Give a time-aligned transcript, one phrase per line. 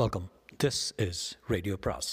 [0.00, 0.26] Welcome
[0.62, 1.18] this is
[1.52, 2.10] radio பிராஸ்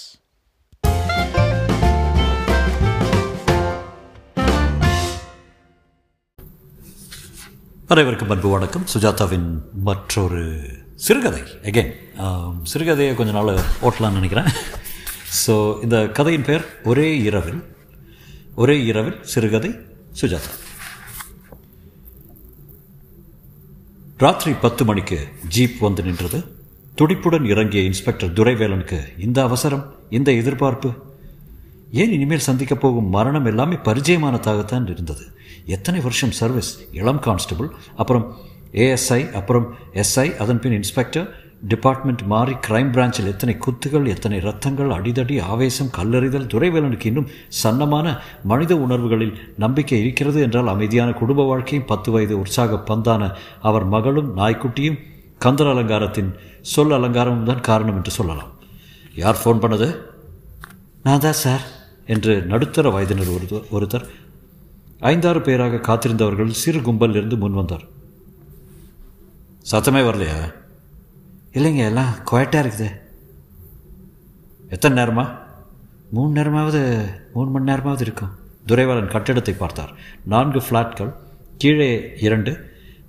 [7.92, 8.84] அனைவருக்கும் அன்பு வணக்கம்.
[8.94, 9.48] சுஜாதாவின்
[9.88, 10.42] மற்றொரு
[11.06, 11.42] சிறுகதை.
[11.70, 11.94] அகைன்
[12.72, 13.52] சிறுகதையை கொஞ்ச நாள்
[13.86, 14.52] ஓட்டலாம்னு நினைக்கிறேன்.
[15.42, 15.56] ஸோ
[15.86, 17.64] இந்த கதையின் பெயர் ஒரே இரவில்
[18.54, 19.72] ஒரே இரவில் சிறுகதை
[20.22, 20.54] சுஜாதா.
[24.26, 25.20] ராத்திரி பத்து மணிக்கு
[25.56, 26.40] ஜீப் வந்து நின்றது.
[27.00, 30.90] துடிப்புடன் இறங்கிய இன்ஸ்பெக்டர் துரைவேலனுக்கு இந்த அவசரம் இந்த எதிர்பார்ப்பு?
[31.90, 35.24] ஏன் இனிமேல் சந்திக்கப் போகும் மரணம் எல்லாமே பரிச்சயமானதாகத்தான் இருந்தது.
[35.66, 36.92] எத்தனை வருஷம் சர்வீஸ்?
[36.92, 38.36] இளம் கான்ஸ்டபிள் அப்புறம்
[38.72, 41.28] ஏஎஸ்ஐ அப்புறம் எஸ்ஐ அதன் பின் இன்ஸ்பெக்டர்
[41.68, 47.30] டிபார்ட்மெண்ட் மாறி கிரைம் பிரான்ச்சில் எத்தனை குத்துகள் எத்தனை ரத்தங்கள் அடிதடி ஆவேசம் கல்லறிதல் துரைவேலனுக்கு இன்னும்
[47.62, 54.36] சன்னமான மனித உணர்வுகளில் நம்பிக்கை இருக்கிறது என்றால் அமைதியான குடும்ப வாழ்க்கையும் பத்து வயது உற்சாக பந்தான அவர் மகளும்
[54.36, 55.00] நாய்க்குட்டியும்
[55.44, 56.30] கந்தர் அலங்காரத்தின்
[56.72, 58.50] சொல் அலங்காரமும் தான் காரணம் என்று சொல்லலாம்.
[59.22, 59.88] யார் ஃபோன் பண்ணது?
[61.04, 61.64] நான் தான் சார்
[62.14, 64.04] என்று நடுத்தர வயதினர் ஒருத்தர் ஒருத்தர்
[65.10, 67.84] ஐந்தாறு பேராக காத்திருந்தவர்கள் சிறு கும்பலிலிருந்து முன் வந்தார்.
[69.70, 70.38] சத்தமே வரலையா?
[71.56, 72.88] இல்லைங்க எல்லாம் குவாய்ட்டாக இருக்குது.
[74.74, 75.26] எத்தனை நேரமா?
[76.16, 76.80] மூணு நேரமாவது
[77.34, 78.32] மூணு மணி நேரமாவது இருக்கும்.
[78.70, 79.92] துரைவாளன் கட்டிடத்தை பார்த்தார்.
[80.32, 81.12] நான்கு ஃப்ளாட்கள்
[81.62, 81.90] கீழே
[82.26, 82.52] இரண்டு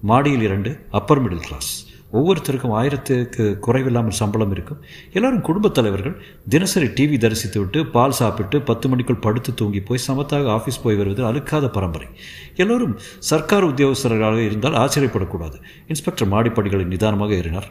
[0.09, 1.71] மாடியில் இரண்டு அப்பர் மிடில் கிளாஸ்
[2.13, 4.83] ஒவ்வொருத்தருக்கும் ஆயிரத்துக்கு குறைவில்லாமல் சம்பளம் இருக்கும்.
[5.13, 10.57] எல்லாரும் குடும்பத் தலைவர்கள் தினசரி டிவி தரிசித்து விட்டு பால் சாப்பிட்டு பத்து மணிக்குள் படுத்து தூங்கி போய் சமத்தாக
[10.57, 12.07] ஆஃபீஸ் போய் வருவது அழுக்காத பரம்பரை.
[12.55, 15.61] எல்லோரும் சர்க்கார் உத்தியோகஸ்தர்களாக இருந்தால் ஆச்சரியப்படக்கூடாது.
[15.87, 17.69] இன்ஸ்பெக்டர் மாடிப்படிகளை நிதானமாக ஏறினார்.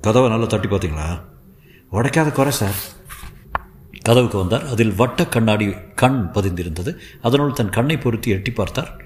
[0.00, 1.20] கதவை நல்லா தட்டி பார்த்தீங்களா?
[1.92, 2.74] உடைக்காத குறை சார்.
[4.02, 4.66] கதவுக்கு வந்தார்.
[4.66, 6.96] அதில் வட்ட கண்ணாடி கண் பதிந்திருந்தது.
[7.22, 9.04] அதனுள் தன் கண்ணை பொருத்தி எட்டி பார்த்தார்.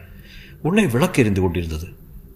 [0.63, 1.87] உள்ளே விளக்கு எரிந்து கொண்டிருந்தது.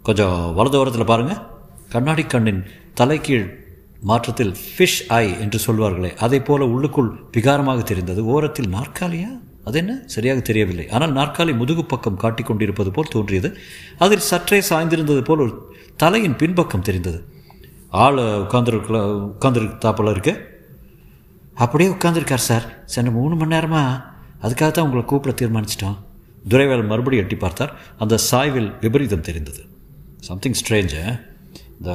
[0.02, 1.50] கொஞ்சம் வலது ஓரத்தில் பாருங்கள்
[1.92, 2.62] கண்ணாடி கண்ணின்
[2.94, 3.46] தலைகீழ்
[4.00, 8.20] மாற்றத்தில் ஃபிஷ் ஐ என்று சொல்வார்களே அதை போல உள்ளுக்குள் விகாரமாக தெரிந்தது.
[8.24, 9.30] ஓரத்தில் நாற்காலியா?
[9.64, 9.92] அது என்ன?
[10.06, 10.88] சரியாக தெரியவில்லை.
[10.88, 13.56] ஆனால் நாற்காலி முதுகு பக்கம் காட்டிக் கொண்டிருப்பது போல் தோன்றியது.
[13.98, 15.52] அதில் சற்றே சாய்ந்திருந்தது போல் ஒரு
[15.96, 17.20] தலையின் பின்பக்கம் தெரிந்தது.
[18.04, 19.00] ஆள் உட்காந்துருக்கல
[19.30, 20.34] உட்காந்துருத்தாப்பில் இருக்கு.
[21.54, 22.66] அப்படியே உட்காந்துருக்கார் சார்.
[22.94, 24.02] சென்ன மூணு மணி நேரமாக
[24.42, 25.98] அதுக்காக தான் உங்களை கூப்பிட தீர்மானிச்சிட்டோம்.
[26.48, 27.74] துரைவேல் மறுபடியும் எட்டி பார்த்தார்.
[27.98, 29.62] அந்த சாய்வில் விபரீதம் தெரிந்தது.
[30.20, 31.02] சம்திங் ஸ்ட்ரேஞ்சு
[31.82, 31.94] இந்த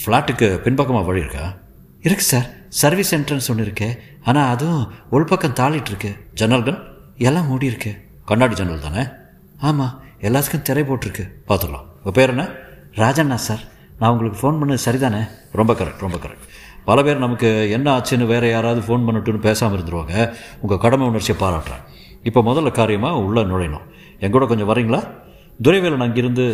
[0.00, 1.54] ஃப்ளாட்டுக்கு பின்பக்கமாக வழி இருக்கா?
[2.06, 2.46] இருக்கு சார்
[2.82, 3.88] சர்வீஸ் என்ட்ரன்ஸ் ஒன்று இருக்கு.
[4.24, 6.10] ஆனால் அதுவும் உள்பக்கம் தாளிட்டு இருக்கு.
[6.40, 6.78] ஜன்னல்கள்
[7.26, 7.92] எல்லாம் மூடி இருக்கு.
[8.24, 9.02] கண்ணாடி ஜன்னல் தானே?
[9.68, 11.24] ஆமாம் எல்லாத்துக்கும் திரை போட்டிருக்கு.
[11.48, 12.46] பார்த்துக்கலாம் உங்கள் பேர் என்ன?
[13.02, 13.62] ராஜண்ணா சார்
[13.98, 15.22] நான் உங்களுக்கு ஃபோன் பண்ணது சரிதானே?
[15.52, 16.48] ரொம்ப கரெக்ட் ரொம்ப கரெக்ட்
[16.88, 20.34] பல பேர் நமக்கு என்ன ஆச்சுன்னு வேறு யாராவது ஃபோன் பண்ணட்டுன்னு பேசாமல் இருந்துருவாங்க.
[20.60, 21.84] உங்கள் கடமை உணர்ச்சியை பாராட்டுறேன்.
[22.22, 23.86] இப்போ முதல்ல காரியமாக உள்ளே நுழையணும்.
[24.20, 25.02] எங்கூட கொஞ்சம் வரீங்களா?
[25.62, 26.46] துரைவேலன் அங்கிருந்து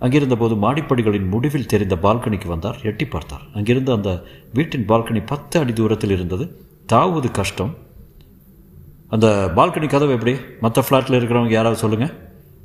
[0.00, 3.40] அங்கிருந்த போது மாடிப்படிகளின் முடிவில் தெரிந்த பால்கனிக்கு வந்தார் எட்டி பார்த்தார்.
[3.54, 4.22] அங்கிருந்து அந்த
[4.54, 6.44] வீட்டின் பால்கனி பத்து அடி தூரத்தில் இருந்தது.
[6.92, 7.76] தாவுவது கஷ்டம்.
[9.08, 10.36] அந்த பால்கனி கதவு எப்படி?
[10.60, 12.12] மற்ற ஃப்ளாட்டில் இருக்கிறவங்க யாராவது சொல்லுங்கள்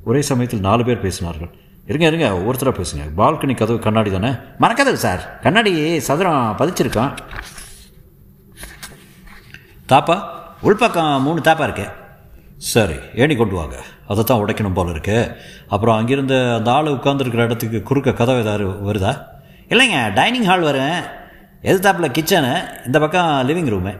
[0.03, 1.51] ஒரே சமயத்தில் நாலு பேர் பேசினார்கள்.
[1.85, 3.05] இருங்க இருங்க ஒவ்வொருத்தராக பேசுங்க.
[3.17, 4.29] பால்கனி கதவு கண்ணாடி தானே?
[4.59, 5.39] மறக்கதவு சார்.
[5.39, 7.13] கண்ணாடி சதுரம் பதிச்சிருக்கான்.
[9.89, 10.23] தாப்பா
[10.63, 11.87] உள்பக்கம் மூணு தாப்பா இருக்கு.
[12.57, 13.83] சரி ஏணி கொண்டு வாங்க.
[14.11, 15.17] அதை தான் உடைக்கணும் போல இருக்கு.
[15.73, 19.13] அப்புறம் அங்கிருந்த அந்த ஆள் உட்காந்துருக்கிற இடத்துக்கு குறுக்க கதவு ஏதாவது வருதா?
[19.73, 20.99] இல்லைங்க டைனிங் ஹால் வரேன்.
[21.69, 22.51] எதிர்த்தாப்பில் கிச்சனு
[22.87, 23.93] இந்த பக்கம் லிவிங் ரூமு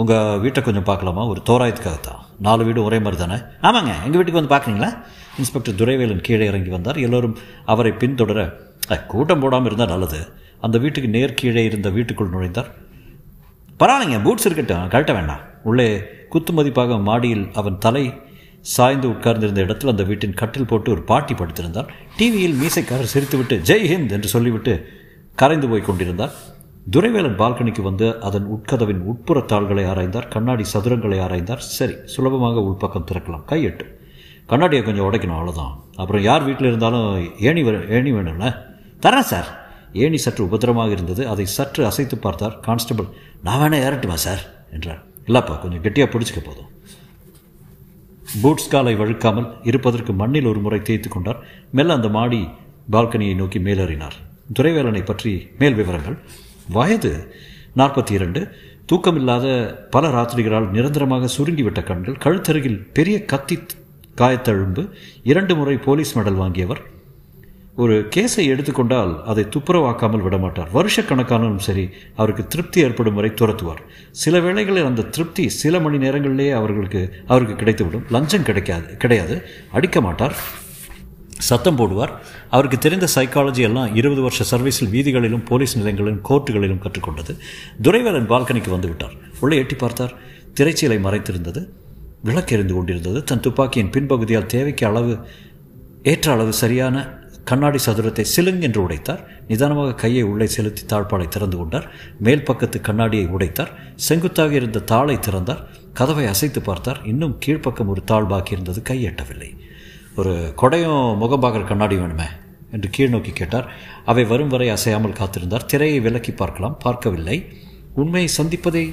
[0.00, 1.22] உங்கள் வீட்டை கொஞ்சம் பார்க்கலாமா?
[1.32, 3.38] ஒரு தோராயத்துக்காக தான் நாலு வீடு ஒரே மாதிரி தானே?
[3.68, 4.90] ஆமாங்க எங்கள் வீட்டுக்கு வந்து பார்க்குறீங்களா?
[5.40, 6.98] இன்ஸ்பெக்டர் துரைவேலன் கீழே இறங்கி வந்தார்.
[7.06, 7.36] எல்லோரும்
[7.72, 8.40] அவரை பின்தொடர
[9.12, 10.20] கூட்டம் போடாமல் இருந்தால் நல்லது.
[10.66, 12.70] அந்த வீட்டுக்கு நேர் கீழே இருந்த வீட்டுக்குள் நுழைந்தார்.
[13.80, 15.42] பரவாயில்லைங்க பூட்ஸ் இருக்கட்டும் கழட்ட வேண்டாம்.
[15.70, 15.88] உள்ளே
[16.32, 18.04] குத்து மதிப்பாக மாடியில் அவன் தலை
[18.62, 21.88] சாய்ந்து உட்கார்ந்திருந்த இடத்தில் அந்த வீட்டின் கட்டில் போட்டு ஒரு பாட்டி படுத்திருந்தார்.
[22.16, 24.86] டிவியில் மீசைக்காரர் சிரித்துவிட்டு ஜெய் ஹிந்த் என்று சொல்லிவிட்டு
[25.34, 26.32] கரைந்து போய் கொண்டிருந்தார்.
[26.90, 30.28] துரைவேலன் பால்கனிக்கு வந்து அதன் உட்கதவின் உட்புற தாள்களை ஆராய்ந்தார்.
[30.28, 31.56] கண்ணாடி சதுரங்களை ஆராய்ந்தார்.
[31.56, 33.42] சரி சுலபமாக உள்பக்கம் திறக்கலாம்.
[33.48, 34.00] கையெட்டு
[34.46, 38.56] கண்ணாடியை கொஞ்சம் உடைக்கணும் அவ்வளோதான் அப்புறம் யார் வீட்டில் இருந்தாலும் ஏணி ஏணி வேணும்ல?
[39.02, 39.60] தரேன் சார்.
[39.92, 41.28] ஏணி சற்று உபத்திரமாக இருந்தது.
[41.28, 43.04] அதை சற்று அசைத்து பார்த்தார் கான்ஸ்டபிள்.
[43.42, 44.40] நான் வேணா ஏறட்டுமா சார்?
[44.72, 45.02] என்றார்.
[45.26, 46.70] இல்லைப்பா கொஞ்சம் கெட்டியாக பிடிச்சிக்க போதும்.
[48.40, 51.40] பூட்ஸ் காலை வழுக்காமல் இருப்பதற்கு மண்ணில் ஒரு முறை தேய்த்து கொண்டார்.
[51.70, 52.48] மெல்ல அந்த மாடி
[52.92, 54.16] பால்கனியை நோக்கி மேலேறினார்.
[54.52, 56.16] துரைவேலனை பற்றி மேல் விவரங்கள்.
[56.68, 57.34] வயது
[57.76, 58.40] நாற்பத்தி இரண்டு
[58.92, 59.46] தூக்கமில்லாத
[59.90, 63.58] பல ராத்திரிகளால் நிரந்தரமாக சுருங்கிவிட்ட கண்கள் கழுத்தருகில் பெரிய கத்தி
[64.16, 64.88] காயத்தழும்பு
[65.22, 66.82] இரண்டு முறை போலீஸ் மெடல் வாங்கியவர்
[67.76, 70.66] ஒரு கேஸை எடுத்துக்கொண்டால் அதை துப்புரவாக்காமல் விடமாட்டார்.
[70.74, 73.82] வருஷக்கணக்கானாலும் சரி அவருக்கு திருப்தி ஏற்படும் வரை துரத்துவார்.
[74.10, 78.10] சில வேளைகளில் அந்த திருப்தி சில மணி நேரங்களிலேயே அவர்களுக்கு அவருக்கு கிடைத்துவிடும்.
[78.10, 79.42] லஞ்சம் கிடைக்காது கிடையாது.
[79.72, 80.36] அடிக்க மாட்டார்.
[81.28, 82.10] சத்தம் போடுவார்.
[82.50, 87.38] அவருக்கு தெரிந்த சைக்காலஜி எல்லாம் இருபது வருஷ சர்வீஸில் வீதிகளிலும் போலீஸ் நிலையங்களிலும் கோர்ட்டுகளிலும் கற்றுக்கொண்டது.
[87.82, 89.18] துரைவேலன் பால்கனிக்கு வந்துவிட்டார்.
[89.40, 90.14] உள்ளே எட்டி பார்த்தார்.
[90.60, 91.68] திரைச்சீலை மறைத்திருந்தது.
[92.24, 93.24] விளக்கெறிந்து கொண்டிருந்தது.
[93.24, 95.18] தன் துப்பாக்கியின் பின்பகுதியால் தேவைக்கு அளவு
[96.02, 99.24] ஏற்ற அளவு சரியான கண்ணாடி சதுரத்தை சிலுங் என்று உடைத்தார்.
[99.48, 101.90] நிதானமாக கையை உள்ளே செலுத்தி தாழ்பாலை திறந்து கொண்டார்.
[102.18, 103.68] மேல் பக்கத்து கண்ணாடியை உடைத்தார்.
[103.94, 105.66] செங்குத்தாக இருந்த தாளை திறந்தார்.
[105.92, 107.00] கதவை அசைத்து பார்த்தார்.
[107.04, 109.56] இன்னும் கீழ்ப்பக்கம் ஒரு தாள் பாக்கி இருந்தது கையெட்டவில்லை.
[110.16, 112.28] ஒரு கொடையும் முகம் பார்க்குற கண்ணாடி வேணுமே?
[112.70, 113.72] என்று கீழ் நோக்கி கேட்டார்.
[114.04, 115.66] அவை வரும் வரை அசையாமல் காத்திருந்தார்.
[115.66, 116.76] திரையை விலக்கி பார்க்கலாம்.
[116.78, 117.46] பார்க்கவில்லை.
[117.94, 118.92] உண்மையை சந்திப்பதை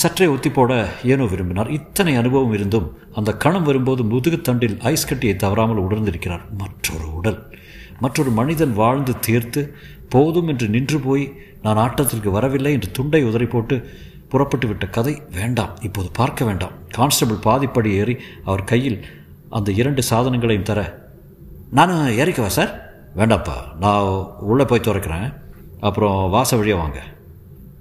[0.00, 0.72] சற்றே ஒத்தி போட
[1.12, 1.68] ஏனோ விரும்பினார்.
[1.70, 6.44] இத்தனை அனுபவம் இருந்தும் அந்த கணம் வரும்போது முதுகுத்தண்டில் ஐஸ் கட்டியை தவறாமல் உணர்ந்திருக்கிறார்.
[6.62, 7.38] மற்றொரு உடல்.
[8.00, 9.62] மற்றொரு மனிதன் வாழ்ந்து தீர்த்து
[10.08, 11.24] போதும் என்று நின்று போய்
[11.62, 13.76] நான் ஆட்டத்திற்கு வரவில்லை என்று துண்டை உதறி போட்டு
[14.28, 15.72] புறப்பட்டு விட்ட கதை வேண்டாம்.
[15.82, 16.74] இப்போது பார்க்க வேண்டாம்.
[16.90, 18.98] கான்ஸ்டபிள் பாதிப்படி ஏறி அவர் கையில்
[19.50, 20.80] அந்த இரண்டு சாதனங்களையும் தர
[21.70, 22.72] நான் ஏறிக்கவா சார்.
[23.16, 24.08] வேண்டாப்பா நான்
[24.52, 25.28] உள்ளே போய் துறக்கிறேன்.
[25.80, 27.00] அப்புறம் வாச வழியாக வாங்க.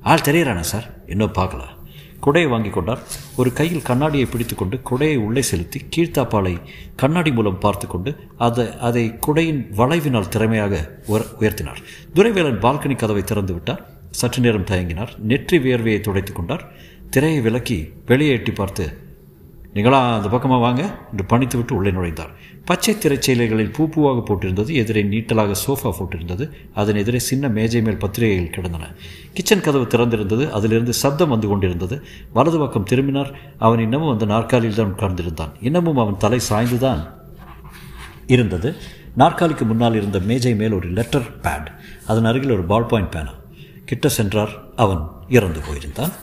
[0.02, 0.88] ஆள் தெரியறானே சார்?
[1.08, 1.64] இன்னும் பார்க்கல.
[2.26, 3.02] குடையை வாங்கி கொண்டார்.
[3.40, 6.54] ஒரு கையில் கண்ணாடியை பிடித்துக்கொண்டு குடையை உள்ளே செலுத்தி கீழ்த்தாப்பாலை
[7.02, 8.12] கண்ணாடி மூலம் பார்த்து கொண்டு
[8.48, 10.74] அதை அதை குடையின் வளைவினால் திறமையாக
[11.42, 11.82] உயர்த்தினார்.
[12.18, 13.82] துரைவேலன் பால்கனி கதவை திறந்து விட்டார்.
[14.20, 15.12] சற்று நேரம் தயங்கினார்.
[15.32, 16.64] நெற்றி வியர்வையை துடைத்து கொண்டார்.
[17.10, 18.86] திரையை விலக்கி வெளியே எட்டி பார்த்து
[19.76, 20.82] நீங்களா அந்த பக்கமாக வாங்க
[21.12, 22.30] என்று பணித்துவிட்டு உள்ளே நுழைந்தார்.
[22.66, 28.54] பச்சை திரைச்சீலைகளில் பூ பூவாக போட்டிருந்தது எதிரே நீட்டலாக சோஃபா போட்டிருந்தது அதன் எதிரே சின்ன மேஜை மேல் பத்திரிகைகள்
[28.56, 28.88] கிடந்தன.
[29.34, 31.98] கிச்சன் கதவு திறந்திருந்தது அதிலிருந்து சப்தம் வந்து கொண்டிருந்தது.
[32.34, 33.32] வலது பக்கம் திரும்பினார்.
[33.58, 35.54] அவன் இன்னமும் அந்த நாற்காலியில் தான் உட்கார்ந்திருந்தான்.
[35.62, 37.04] இன்னமும் அவன் தலை சாய்ந்துதான்
[38.28, 38.76] இருந்தது.
[39.16, 41.70] நாற்காலிக்கு முன்னால் இருந்த மேஜை மேல் ஒரு லெட்டர் பேட்
[42.08, 43.34] அதன் அருகில் ஒரு பால் பாயிண்ட் பேனா.
[43.86, 44.56] கிட்ட சென்றார்.
[44.76, 46.14] அவன் இறந்து போயிருந்தான்.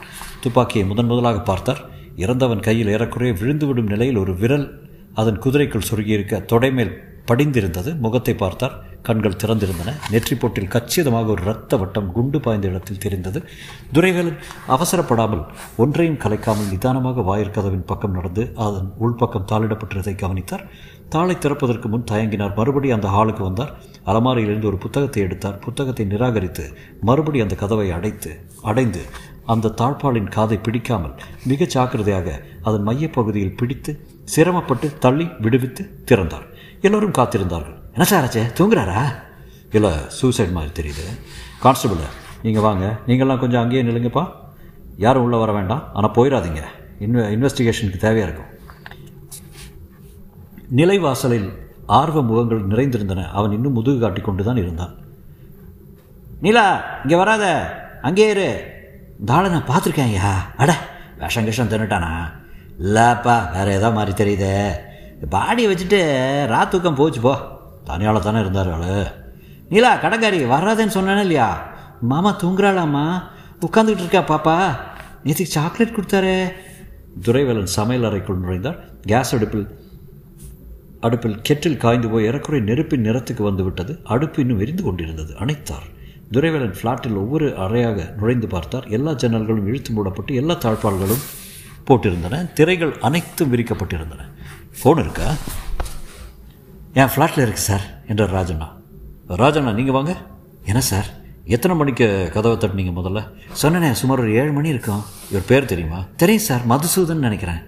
[0.40, 1.90] துப்பாக்கியை முதன் முதலாக பார்த்தார்.
[2.16, 4.68] இறந்தவன் கையில் ஏறக்குறைய விழுந்துவிடும் நிலையில் ஒரு விரல்
[5.14, 7.94] அதன் குதிரைக்குள் சுருகியிருக்க தொடைமேல் படிந்திருந்தது.
[7.94, 8.90] முகத்தை பார்த்தார்.
[9.02, 9.94] கண்கள் திறந்திருந்தன.
[10.10, 13.42] நெற்றி போட்டில் கச்சிதமாக ஒரு இரத்த வட்டம் குண்டு பாய்ந்த இடத்தில் தெரிந்தது.
[13.92, 14.38] துரைவேலன்
[14.68, 15.42] அவசரப்படாமல்
[15.76, 20.64] ஒன்றையும் கலைக்காமல் நிதானமாக வாயிற்கதவின் பக்கம் நடந்து அதன் உள்பக்கம் தாளிடப்பட்டிருந்ததை கவனித்தார்.
[21.08, 22.54] தாளை திறப்பதற்கு முன் தயங்கினார்.
[22.56, 23.74] மறுபடி அந்த ஹாலுக்கு வந்தார்.
[24.06, 25.58] அலமாரியிலிருந்து ஒரு புத்தகத்தை எடுத்தார்.
[25.58, 28.32] புத்தகத்தை நிராகரித்து மறுபடி அந்த கதவை அடைத்து
[28.62, 29.02] அடைந்து
[29.44, 36.46] அந்த தாழ்பாலின் காதை பிடிக்காமல் மிக ஜாக்கிரதையாக அதன் மையப்பகுதியில் பிடித்து சிரமப்பட்டு தள்ளி விடுவித்து திறந்தார்.
[36.80, 37.76] எல்லோரும் காத்திருந்தார்கள்.
[37.92, 38.42] என்ன சார் ஆச்சே?
[38.58, 39.14] தூங்குறாரா?
[39.72, 41.04] இல்லை சூசைட் மாதிரி தெரியுது.
[41.60, 41.98] கான்ஸ்டபிள்
[42.42, 42.98] நீங்கள் வாங்க.
[43.06, 44.30] நீங்கள்லாம் கொஞ்சம் அங்கேயே நில்லுங்கப்பா.
[44.96, 45.88] யாரும் உள்ளே வர வேண்டாம்.
[45.92, 46.62] ஆனால் போயிடாதீங்க
[47.00, 48.50] இன்வெ இன்வெஸ்டிகேஷனுக்கு தேவையாக இருக்கும்.
[50.76, 51.48] நிலைவாசலில்
[51.86, 53.30] ஆர்வ முகங்கள் நிறைந்திருந்தன.
[53.30, 54.94] அவன் இன்னும் முதுகு காட்டி கொண்டு தான் இருந்தான்.
[56.40, 57.44] நீலா இங்கே வராத.
[58.02, 58.80] அங்கே இரு.
[59.24, 60.52] தாளை நான் பார்த்துருக்கேன் ஐயா.
[60.56, 60.78] அட
[61.18, 62.32] விஷம் கிஷம் தின்னுட்டானா?
[62.78, 64.72] இல்லைப்பா வேறு ஏதோ மாதிரி தெரியுதே.
[65.30, 66.00] பாடியை வச்சுட்டு
[66.52, 67.36] ராத்தூக்கம் போச்சு போ.
[67.86, 69.06] தனியால் தானே இருந்தார் ஆளு
[69.68, 71.66] நீலா கடங்காரி வராதேன்னு சொன்னானே இல்லையா?
[72.00, 73.22] மாமா தூங்குறாளாம்மா.
[73.60, 74.74] உட்காந்துக்கிட்டு இருக்கா பாப்பா.
[75.26, 76.52] நேற்றுக்கு சாக்லேட் கொடுத்தாரு.
[77.22, 78.78] துரைவேலன் சமையல் அறைக்குள் நுழைந்தார்.
[79.00, 79.80] கேஸ் அடுப்பில்
[81.00, 84.00] அடுப்பில் கெட்டில் காய்ந்து போய் ஏறக்குறை நெருப்பின் நிறத்துக்கு வந்து விட்டது.
[84.04, 85.34] அடுப்பு இன்னும் எரிந்து கொண்டிருந்தது.
[85.34, 86.00] அணைத்தார்.
[86.32, 88.86] துரைவேலன் ஃப்ளாட்டில் ஒவ்வொரு அறையாக நுழைந்து பார்த்தார்.
[88.86, 91.22] எல்லா ஜன்னல்களும் இழுத்து மூடப்பட்டு எல்லா தாழ்பால்களும்
[91.86, 92.52] போட்டிருந்தன.
[92.52, 94.22] திரைகள் அனைத்தும் விரிக்கப்பட்டிருந்தன.
[94.78, 95.34] ஃபோன் இருக்கா?
[96.92, 98.68] என் ஃப்ளாட்டில் இருக்குது சார் என்றார் ராஜண்ணா.
[99.28, 100.16] ராஜண்ணா நீங்கள் வாங்க.
[100.64, 101.06] என்ன சார்
[101.44, 103.20] எத்தனை மணிக்கு கதவை தட்டினீங்க முதல்ல?
[103.62, 105.02] சொன்னேனே சுமார் ஒரு ஏழு மணி இருக்கும்.
[105.30, 106.04] இவர் பேர் தெரியுமா?
[106.16, 107.60] தெரியும் சார் மதுசூதன் நினைக்கிறேன்.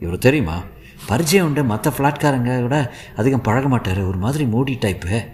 [0.00, 0.62] இவர் தெரியுமா?
[1.06, 4.00] பரிச்சயம் உண்டு மற்ற ஃப்ளாட்காரங்க கூட அதிகம் பழக மாட்டார்.
[4.00, 5.26] ஒரு மாதிரி மூடி டைப்பு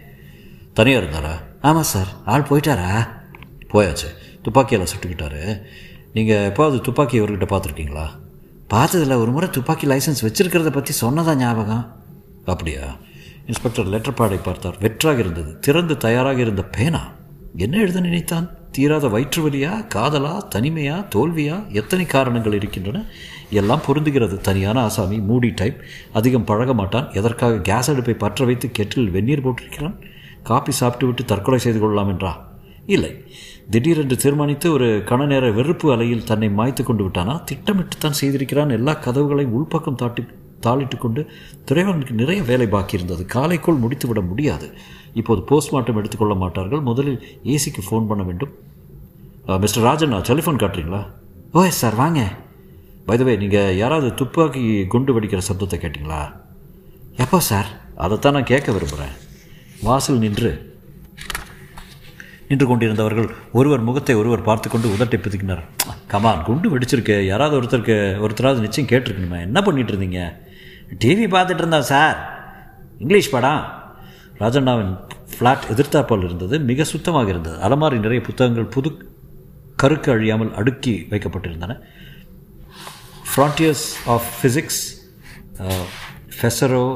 [0.74, 1.64] தனியாக இருந்தாரா?
[1.64, 2.06] ஆமாம் சார்.
[2.24, 3.08] ஆள் போயிட்டாரா?
[3.72, 4.06] போயாச்சு.
[4.42, 5.62] துப்பாக்கியால் சுட்டுக்கிட்டாரு.
[6.12, 8.06] நீங்கள் எப்போது துப்பாக்கி இவர்கிட்ட பார்த்துருக்கீங்களா?
[8.70, 9.14] பார்த்ததில்ல.
[9.14, 11.96] ஒரு முறை துப்பாக்கி லைசன்ஸ் வச்சுருக்கிறத பற்றி சொன்னதா ஞாபகம்?
[12.44, 12.96] அப்படியா?
[13.46, 14.76] இன்ஸ்பெக்டர் லெட்டர் பாடை பார்த்தார்.
[14.80, 15.58] வெற்றாக இருந்தது.
[15.58, 17.12] திறந்து தயாராக இருந்த பேனா.
[17.56, 18.50] என்ன எழுத நினைத்தான்?
[18.70, 19.86] தீராத வயிற்று வலியா?
[19.94, 20.42] காதலா?
[20.54, 21.06] தனிமையா?
[21.14, 21.66] தோல்வியா?
[21.66, 23.04] எத்தனை காரணங்கள் இருக்கின்றன?
[23.50, 24.36] எல்லாம் பொருந்துகிறது.
[24.36, 25.80] தனியான ஆசாமி மூடி டைப்
[26.12, 29.98] அதிகம் பழக மாட்டான் எதற்காக கேஸ் அடுப்பை பற்ற வைத்து கெட்டில் வெந்நீர் போட்டிருக்கிறான்?
[30.48, 32.32] காப்பி சாப்பிட்டு விட்டு தற்கொலை செய்து கொள்ளலாம் என்றா?
[32.94, 33.10] இல்லை.
[33.72, 37.34] திடீரென்று தீர்மானித்து ஒரு கண நேர வெறுப்பு அலையில் தன்னை மாய்த்து கொண்டு விட்டானா?
[37.50, 38.74] திட்டமிட்டுத்தான் செய்திருக்கிறான்.
[38.78, 40.22] எல்லா கதவுகளையும் உள்பக்கம் தாட்டி
[40.66, 41.20] தாளிட்டு கொண்டு
[41.68, 43.22] துறைவனுக்கு நிறைய வேலை பாக்கி இருந்தது.
[43.34, 44.66] காலைக்குள் முடித்துவிட முடியாது.
[45.20, 46.82] இப்போது போஸ்ட்மார்ட்டம் எடுத்துக்கொள்ள மாட்டார்கள்.
[46.90, 47.18] முதலில்
[47.54, 48.52] ஏசிக்கு ஃபோன் பண்ண வேண்டும்.
[49.64, 51.02] மிஸ்டர் ராஜன் டெலிஃபோன் காட்டுறீங்களா?
[51.52, 52.20] ஓ எஸ் சார் வாங்க.
[53.08, 56.22] பைதவே நீங்கள் யாராவது துப்பாக்கி குண்டு வெடிக்கிற சப்தத்தை கேட்டிங்களா?
[57.24, 57.70] எப்போ சார்
[58.04, 59.14] அதைத்தான் நான் கேட்க விரும்புகிறேன்
[59.86, 60.50] வாசல் நின்று
[62.48, 65.62] நின்று கொண்டிருந்தவர்கள் ஒருவர் முகத்தை ஒருவர் பார்த்து கொண்டு உதட்டை பிதுக்கினார்.
[66.12, 67.16] கமான் குண்டு வெடிச்சிருக்கு.
[67.30, 69.38] யாராவது ஒருத்தருக்கு ஒருத்தராவது நிச்சயம் கேட்டிருக்கணுமே?
[69.48, 70.20] என்ன பண்ணிட்டு இருந்தீங்க
[71.02, 72.18] டிவி பார்த்துட்டு இருந்தா சார்
[73.02, 73.62] இங்கிலீஷ் படம்.
[74.42, 74.92] ராஜண்ணாவின்
[75.32, 77.56] ஃப்ளாட் எதிர்த்தாப்பால் இருந்தது மிக சுத்தமாக இருந்தது.
[77.68, 78.90] அலமாரி நிறைய புத்தகங்கள் புது
[79.82, 81.76] கருக்கு அழியாமல் அடுக்கி வைக்கப்பட்டிருந்தன.
[83.30, 84.82] Frontiers of physics
[86.36, 86.86] ferro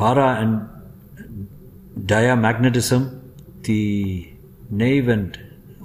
[0.00, 0.54] para and
[2.12, 3.02] diamagnetism,
[3.66, 3.80] the
[4.82, 5.32] naive and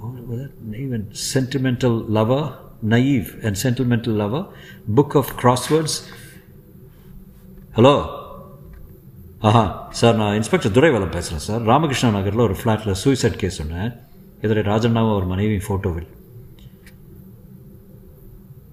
[0.04, 0.52] and was that?
[0.74, 2.42] naive and sentimental lover,
[2.82, 4.42] naive and sentimental lover,
[4.98, 5.96] book of crosswords.
[7.76, 7.94] Hello
[9.48, 9.64] Aha
[10.00, 13.90] sir நான் இன்ஸ்பெக்டர் துரைவேலம் பேசுகிறேன் சார் ராமகிருஷ்ணா நகரில் ஒரு ஃப்ளாட்டில் சூசைட் கேஸ் சொன்னேன்
[14.44, 16.08] இதில் ராஜண்ணாவும் அவர் மனைவி ஃபோட்டோவில்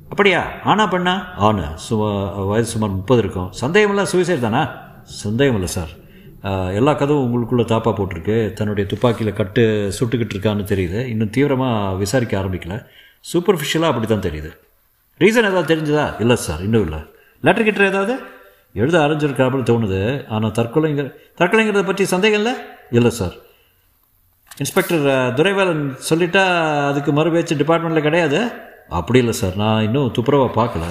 [0.09, 0.41] அப்படியா?
[0.63, 1.13] ஆனா பண்ணா?
[1.47, 2.09] ஆனா சுமா
[2.51, 3.51] வயது சுமார் முப்பது இருக்கும்.
[3.62, 4.63] சந்தேகமெல்லாம் சூசைட் தானா?
[5.05, 5.91] சந்தேகம் இல்லை சார்
[6.79, 8.53] எல்லா கதவும் உங்களுக்குள்ளே தாப்பா போட்டிருக்கு.
[8.53, 9.63] தன்னுடைய துப்பாக்கியில் கட்டு
[10.00, 11.05] சுட்டுக்கிட்டு இருக்கான்னு தெரியுது.
[11.05, 12.86] இன்னும் தீவிரமாக விசாரிக்க ஆரம்பிக்கல.
[13.33, 14.51] சூப்பர்ஃபிஷியலாக அப்படி தான் தெரியுது.
[15.19, 16.19] ரீசன் ஏதாவது தெரிஞ்சதா?
[16.19, 17.00] இல்லை சார் இன்னும் இல்லை.
[17.41, 18.19] லெட்டர் கிட்ட ஏதாவது?
[18.74, 20.27] எழுத ஆரம்பிச்சிருக்காப்புல தோணுது.
[20.27, 22.53] ஆனால் தற்கொலைங்கிற தற்கொலைங்கிறத பற்றி சந்தேகம் இல்லை?
[22.91, 23.33] இல்லை சார்.
[24.57, 26.43] இன்ஸ்பெக்டர் துரைவேலன் சொல்லிட்டா
[26.89, 28.51] அதுக்கு மறு பேச்சு டிபார்ட்மெண்ட்டில் கிடையாது?
[28.89, 29.55] அப்படி இல்லை சார்.
[29.55, 30.86] நான் இன்னும் துப்புரவாக பார்க்கல.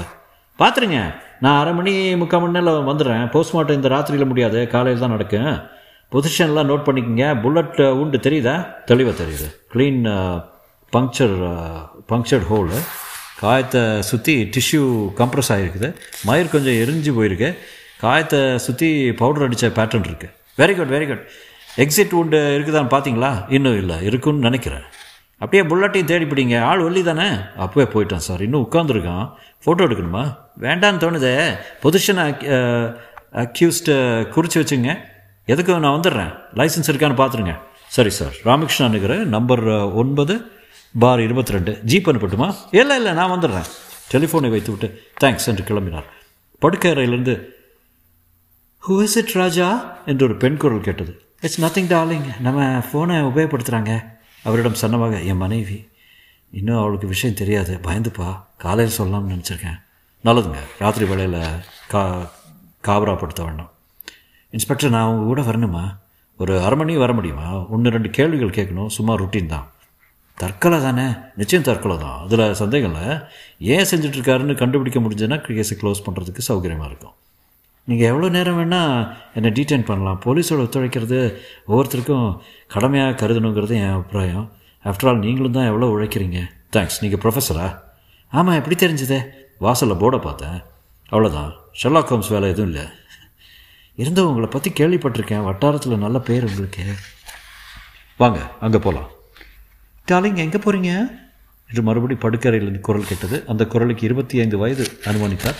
[0.58, 1.14] பார்த்துருங்க.
[1.42, 3.22] நான் அரை மணி முக்கால் மணி நேரம் வந்துடுறேன்.
[3.34, 4.58] போஸ்ட்மார்ட்டம் இந்த ராத்திரியில் முடியாது.
[4.74, 5.52] காலையில் தான் நடக்கும்.
[6.12, 7.26] பொசிஷன்லாம் நோட் பண்ணிக்கோங்க.
[7.44, 8.54] புல்லட் உண்டு தெரியுதா?
[8.90, 9.48] தெளிவாக தெரியுது.
[9.72, 10.02] க்ளீன்
[10.96, 11.36] பங்க்சர்
[12.10, 12.78] பங்க்சர்ட் ஹோலு
[13.42, 14.82] காயத்தை சுற்றி டிஷ்யூ
[15.20, 15.88] கம்ப்ரஸ் ஆகிருக்குது.
[16.28, 17.48] மயிர் கொஞ்சம் எரிஞ்சு போயிருக்கு.
[18.04, 21.24] காயத்தை சுற்றி பவுடர் அடித்த பேட்டர்ன் இருக்குது very good very good
[21.84, 23.32] exit உண்டு இருக்குதான்னு பார்த்தீங்களா?
[23.56, 23.96] இன்னும் இல்லை.
[24.08, 24.84] இருக்குன்னு நினைக்கிறேன்.
[25.42, 27.28] அப்படியே புல்லட்டையும் தேடிப்பிடிங்க ஆள் ஒல்லி தானே
[27.62, 28.42] அப்போவே போயிட்டான் சார்.
[28.42, 29.26] இன்னும் உட்காந்துருக்கான்
[29.64, 30.22] ஃபோட்டோ எடுக்கணுமா?
[30.60, 31.32] வேண்டான்னு தோணுதே.
[31.82, 32.20] பொசிஷன்
[33.42, 33.96] அக்யூஸ்டை
[34.28, 34.90] குறித்து வச்சுங்க.
[35.46, 36.32] எதுக்கும் நான் வந்துடுறேன்.
[36.54, 37.54] லைசன்ஸ் இருக்கான்னு பார்த்துருங்க.
[37.86, 38.34] சரி சார்.
[38.44, 39.64] ராமகிருஷ்ணா நகர் நம்பர்
[40.02, 40.34] ஒன்பது
[40.98, 42.54] பார் இருபத்தி ரெண்டு ஜீப் அனுப்பட்டுமா?
[42.70, 43.68] இல்லை இல்லை நான் வந்துடுறேன்.
[44.12, 44.88] டெலிஃபோனை வைத்து விட்டு
[45.24, 46.08] தேங்க்ஸ் என்று கிளம்பினார்.
[46.58, 47.34] படுக்கறையிலிருந்து
[48.88, 49.68] ஹூ இஸ் இட் ராஜா
[50.06, 51.20] என்று ஒரு பெண் குரல் கேட்டது.
[51.40, 53.92] இட்ஸ் நத்திங் டார்லிங் நம்ம ஃபோனை உபயோகப்படுத்துகிறாங்க
[54.44, 55.88] அவரிடம் சன்னமாக என் மனைவி
[56.50, 57.78] இன்னும் அவளுக்கு விஷயம் தெரியாது.
[57.82, 58.44] பயந்துப்பா.
[58.56, 59.82] காலையில் சொல்லலாம்னு நினச்சிருக்கேன்.
[60.24, 60.56] நல்லதுங்க.
[60.78, 61.50] ராத்திரி வேளையில்
[61.88, 62.30] கா
[62.84, 63.70] காவராப்படுத்த வேண்டாம்
[64.50, 65.96] இன்ஸ்பெக்டர் நான் அவங்க கூட வரணுமா?
[66.38, 67.66] ஒரு அரை மணி வர முடியுமா?
[67.66, 68.86] ஒன்று ரெண்டு கேள்விகள் கேட்கணும்.
[68.86, 69.72] சும்மா ருட்டீன் தான்.
[70.34, 71.12] தற்கொலை தானே?
[71.36, 72.20] நிச்சயம் தற்கொலை தான்.
[72.20, 73.18] அதில் சந்தேகம் இல்லை.
[73.58, 77.14] ஏன் செஞ்சிட்ருக்காருன்னு கண்டுபிடிக்க முடிஞ்சதுன்னா கேஸை க்ளோஸ் பண்ணுறதுக்கு சௌகரியமாக இருக்கும்.
[77.88, 78.92] நீங்கள் எவ்வளோ நேரம் வேணால்
[79.36, 80.18] என்னை டீடைன் பண்ணலாம்.
[80.24, 81.20] போலீஸோட ஒத்துழைக்கிறது
[81.70, 82.28] ஒவ்வொருத்தருக்கும்
[82.74, 84.46] கடமையாக கருதணுங்கிறது என் அபிப்பிராயம்.
[84.84, 86.40] ஆஃப்டர் ஆல் நீங்களும் தான் எவ்வளோ உழைக்கிறீங்க.
[86.74, 87.66] தேங்க்ஸ் நீங்கள் ப்ரொஃபஸரா
[88.32, 89.20] ஆமாம் எப்படி தெரிஞ்சதே?
[89.66, 90.58] வாசலில் போர்டை பார்த்தேன்.
[91.12, 92.84] அவ்வளோதான் ஷெல்லாக் ஹோம்ஸ் வேலை எதுவும் இல்லை.
[94.02, 95.44] இருந்தும் உங்களை பற்றி கேள்விப்பட்டிருக்கேன்.
[95.48, 96.84] வட்டாரத்தில் நல்ல பேர் உங்களுக்கு.
[98.22, 99.10] வாங்க அங்கே போகலாம்
[100.10, 100.90] டாலிங் எங்கே போகிறீங்க
[101.68, 103.36] என்று மறுபடி படுக்கறையில் குரல் கேட்டது.
[103.52, 105.58] அந்த குரலுக்கு இருபத்தி ஐந்து வயது அனுமானித்தார்.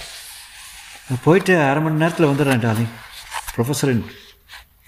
[1.25, 2.93] போயிட்டு அரை மணி நேரத்தில் வந்துடுறேன் டார்லிங்
[3.57, 4.05] ப்ரொஃபஸரின்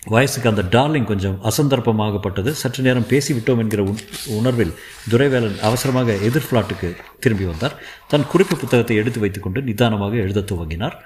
[0.07, 2.51] வயசுக்கு அந்த டார்லிங் கொஞ்சம் அசந்தர்ப்பமாகப்பட்டது.
[2.51, 3.95] சற்று நேரம் பேசிவிட்டோம் என்கிற
[4.27, 4.75] உணர்வில்
[5.11, 7.75] துரைவேலன் அவசரமாக எதிர் ஃப்ளாட்டுக்கு திரும்பி வந்தார்.
[8.09, 10.97] தன் குறிப்பு புத்தகத்தை எடுத்து வைத்துக்கொண்டு நிதானமாக எழுத துவங்கினார்.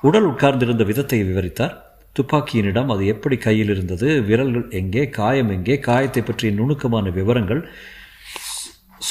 [0.00, 1.74] உடல் உட்கார்ந்திருந்த விதத்தை விவரித்தார்.
[2.16, 4.22] துப்பாக்கியினிடம் அது எப்படி கையில் இருந்தது?
[4.22, 5.08] விரல்கள் எங்கே?
[5.08, 5.78] காயம் எங்கே?
[5.78, 7.68] காயத்தை பற்றிய நுணுக்கமான விவரங்கள்.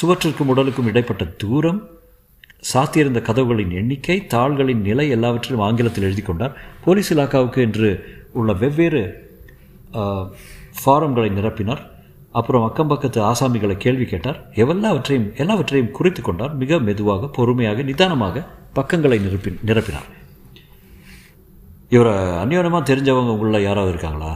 [0.00, 1.97] சுவற்றிற்கும் உடலுக்கும் இடைப்பட்ட தூரம்
[2.62, 7.90] சாத்தியிருந்த கதவுகளின் எண்ணிக்கை தாள்களின் நிலை எல்லாவற்றையும் ஆங்கிலத்தில் எழுதி கொண்டார் போலீஸ் இலாக்காவுக்கு என்று
[8.38, 9.02] உள்ள வெவ்வேறு
[10.80, 11.82] ஃபாரம்களை நிரப்பினார்.
[12.38, 14.38] அப்புறம் அக்கம் பக்கத்து ஆசாமிகளை கேள்வி கேட்டார்.
[14.62, 16.52] எவெல்லாவற்றையும் எல்லாவற்றையும் குறித்து கொண்டார்.
[16.62, 18.44] மிக மெதுவாக பொறுமையாக நிதானமாக
[18.78, 20.08] பக்கங்களை நிரப்பி நிரப்பினார்.
[21.94, 24.32] இவரை அந்யோனமாக தெரிஞ்சவங்க உள்ள யாராவது இருக்காங்களா?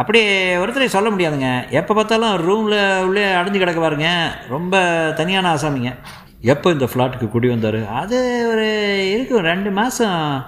[0.00, 0.20] அப்படி
[0.62, 1.50] ஒருத்தரையும் சொல்ல முடியாதுங்க.
[1.78, 4.08] எப்போ பார்த்தாலும் ரூமில் உள்ளே அடைஞ்சு கிடக்க பாருங்க.
[4.54, 4.82] ரொம்ப
[5.20, 5.92] தனியான ஆசாமிங்க.
[6.40, 7.86] எப்போ இந்த ஃப்ளாட்டுக்கு குடி வந்தார்?
[7.86, 8.66] அது ஒரு
[9.14, 10.44] இருக்கும் ரெண்டு மாதம்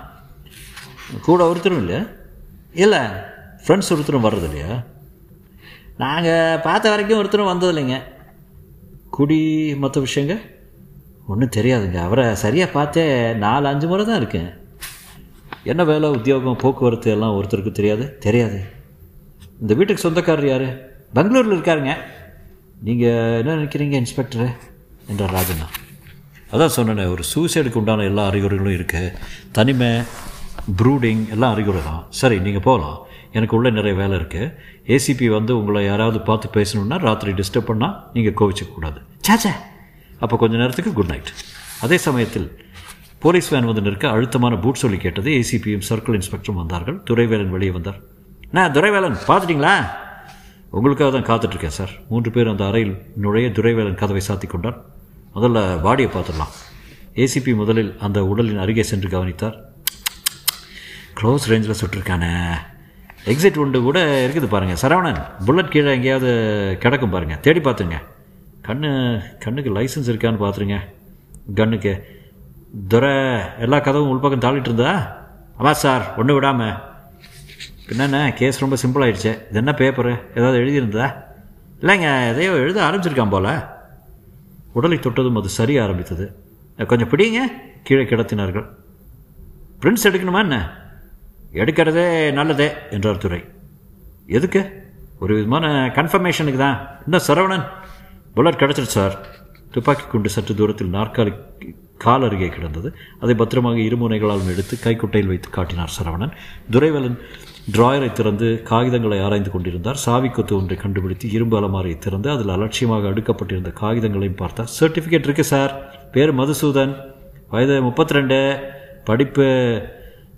[1.23, 2.07] கூட ஒருத்தரும் இல்லை.
[2.73, 2.99] இல்லை
[3.67, 4.83] ஃப்ரெண்ட்ஸ் ஒருத்தரும் வர்றது இல்லையா?
[5.97, 8.03] நாங்கள் பார்த்த வரைக்கும் ஒருத்தரும் வந்தது இல்லைங்க.
[9.11, 10.41] குடி மற்ற விஷயங்க?
[11.27, 11.95] ஒன்றும் தெரியாதுங்க.
[11.95, 14.51] அவரை சரியாக பார்த்தே நாலு அஞ்சு முறை தான் இருக்கேன்.
[15.65, 18.19] என்ன வேலை உத்தியோகம் போக்குவரத்து எல்லாம் ஒருத்தருக்கு தெரியாது?
[18.19, 18.61] தெரியாது.
[19.61, 20.69] இந்த வீட்டுக்கு சொந்தக்காரர் யார்?
[21.15, 21.95] பெங்களூரில் இருக்காருங்க.
[22.83, 24.51] நீங்கள் என்ன நினைக்கிறீங்க இன்ஸ்பெக்டரு?
[25.11, 25.69] என்றார் ராஜண்ணா
[26.55, 29.15] அதான் சொன்னேன் ஒரு சூசைடுக்கு உண்டான எல்லா அறிகுறிகளும் இருக்குது
[29.59, 29.91] தனிமை
[30.81, 32.03] ப்ரூடிங் எல்லாம் அறிகுறி தான்.
[32.21, 32.99] சரி நீங்கள் போகலாம்
[33.39, 34.49] எனக்கு உள்ளே நிறைய வேலை இருக்குது
[34.95, 39.53] ஏசிபி வந்து உங்களை யாராவது பார்த்து பேசணுன்னா ராத்திரி டிஸ்டர்ப் பண்ணால் நீங்கள் கோவிச்சிக்கக்கூடாது சாச்சா
[40.25, 41.31] அப்போ கொஞ்ச நேரத்துக்கு குட் நைட்
[41.85, 42.49] அதே சமயத்தில்
[43.25, 46.97] போலீஸ் வேன் வந்து நிற்க அழுத்தமான பூட் சொல்லி கேட்டது ஏசிபியும் சர்க்கிள் இன்ஸ்பெக்டரும் வந்தார்கள்.
[47.09, 47.99] துரைவேலன் வெளியே வந்தார்.
[48.57, 49.75] நான் துரைவேலன் பார்த்துட்டிங்களா?
[50.79, 54.79] உங்களுக்காக தான் காத்துட்ருக்கேன் சார் மூன்று பேர் அந்த அறையில் நுழைய துரைவேலன் கதவை சாத்தி கொண்டார்
[55.35, 56.53] முதல்ல பாடியை பார்த்துடலாம்.
[57.23, 59.57] ஏசிபி முதலில் அந்த உடலின் அருகே சென்று கவனித்தார்.
[61.19, 62.33] க்ளோஸ் ரேஞ்சில் சுட்டிருக்கானே.
[63.33, 66.31] எக்ஸிட் ஒன்று கூட இருக்குது பாருங்கள் சரவணன் புல்லட் கீழே எங்கேயாவது
[66.83, 67.99] கிடக்கும் பாருங்கள் தேடி பார்த்துங்க.
[68.67, 68.91] கண்ணு
[69.45, 70.79] கண்ணுக்கு லைசன்ஸ் இருக்கான்னு பார்த்துருங்க.
[71.59, 71.93] கண்ணுக்கு.
[72.93, 73.15] துரை
[73.65, 74.93] எல்லா கதவும் உள்பக்கம் தாளிட்டு இருந்தா?
[75.61, 76.77] ஆமாம் சார் ஒன்று விடாமல்
[77.93, 79.33] என்னென்ன கேஸ் ரொம்ப சிம்பிள் ஆயிடுச்சு.
[79.49, 81.09] இது என்ன பேப்பரு ஏதாவது எழுதியிருந்தா
[81.83, 83.49] இல்லைங்க எதையோ எழுத ஆரம்பிச்சிருக்கான் போல.
[84.73, 86.27] உடலை தொட்டதும் அது சரிய ஆரம்பித்தது.
[86.91, 87.39] கொஞ்சம் பிடிங்க
[87.83, 88.67] கீழே கிடத்தினார்கள்.
[89.81, 90.57] பிரிண்ட்ஸ் எடுக்கணுமா என்ன?
[91.53, 93.41] எடுக்கிறதே நல்லதே என்றார் துறை
[94.39, 94.63] எதுக்கு?
[95.21, 96.77] ஒரு விதமான கன்ஃபர்மேஷனுக்கு தான்.
[97.05, 97.67] இன்னும் சரவணன்?
[98.35, 99.15] புல்லட் கிடச்சிருச்சு சார்.
[99.71, 101.33] துப்பாக்கி குண்டு சற்று தூரத்தில் நாற்காலி
[102.05, 102.89] கால் அருகே கிடந்தது.
[103.21, 106.33] அதை பத்திரமாக இருமுனைகளால் எடுத்து கைக்குட்டையில் வைத்து காட்டினார் சரவணன்.
[106.71, 107.19] துரைவலன்
[107.75, 109.99] டிராயரை திறந்து காகிதங்களை ஆராய்ந்து கொண்டிருந்தார்.
[110.05, 114.71] சாவிக்கொத்து ஒன்றை கண்டுபிடித்து இரும்பு அலமாரியை திறந்து அதில் அலட்சியமாக அடுக்கப்பட்டிருந்த காகிதங்களையும் பார்த்தார்.
[114.81, 115.73] சர்டிஃபிகேட் இருக்கு சார்
[116.15, 116.95] பேர் மதுசூதன்.
[117.53, 118.39] வயது முப்பத்தி ரெண்டு
[119.05, 119.47] படிப்பு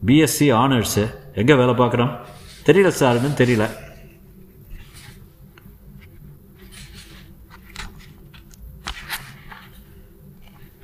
[0.07, 1.05] பிஎஸ்சி ஆனர்ஸு
[1.41, 2.13] எங்கே வேலை பார்க்குறோம்
[2.67, 3.67] தெரியல சார் இன்னும் தெரியல.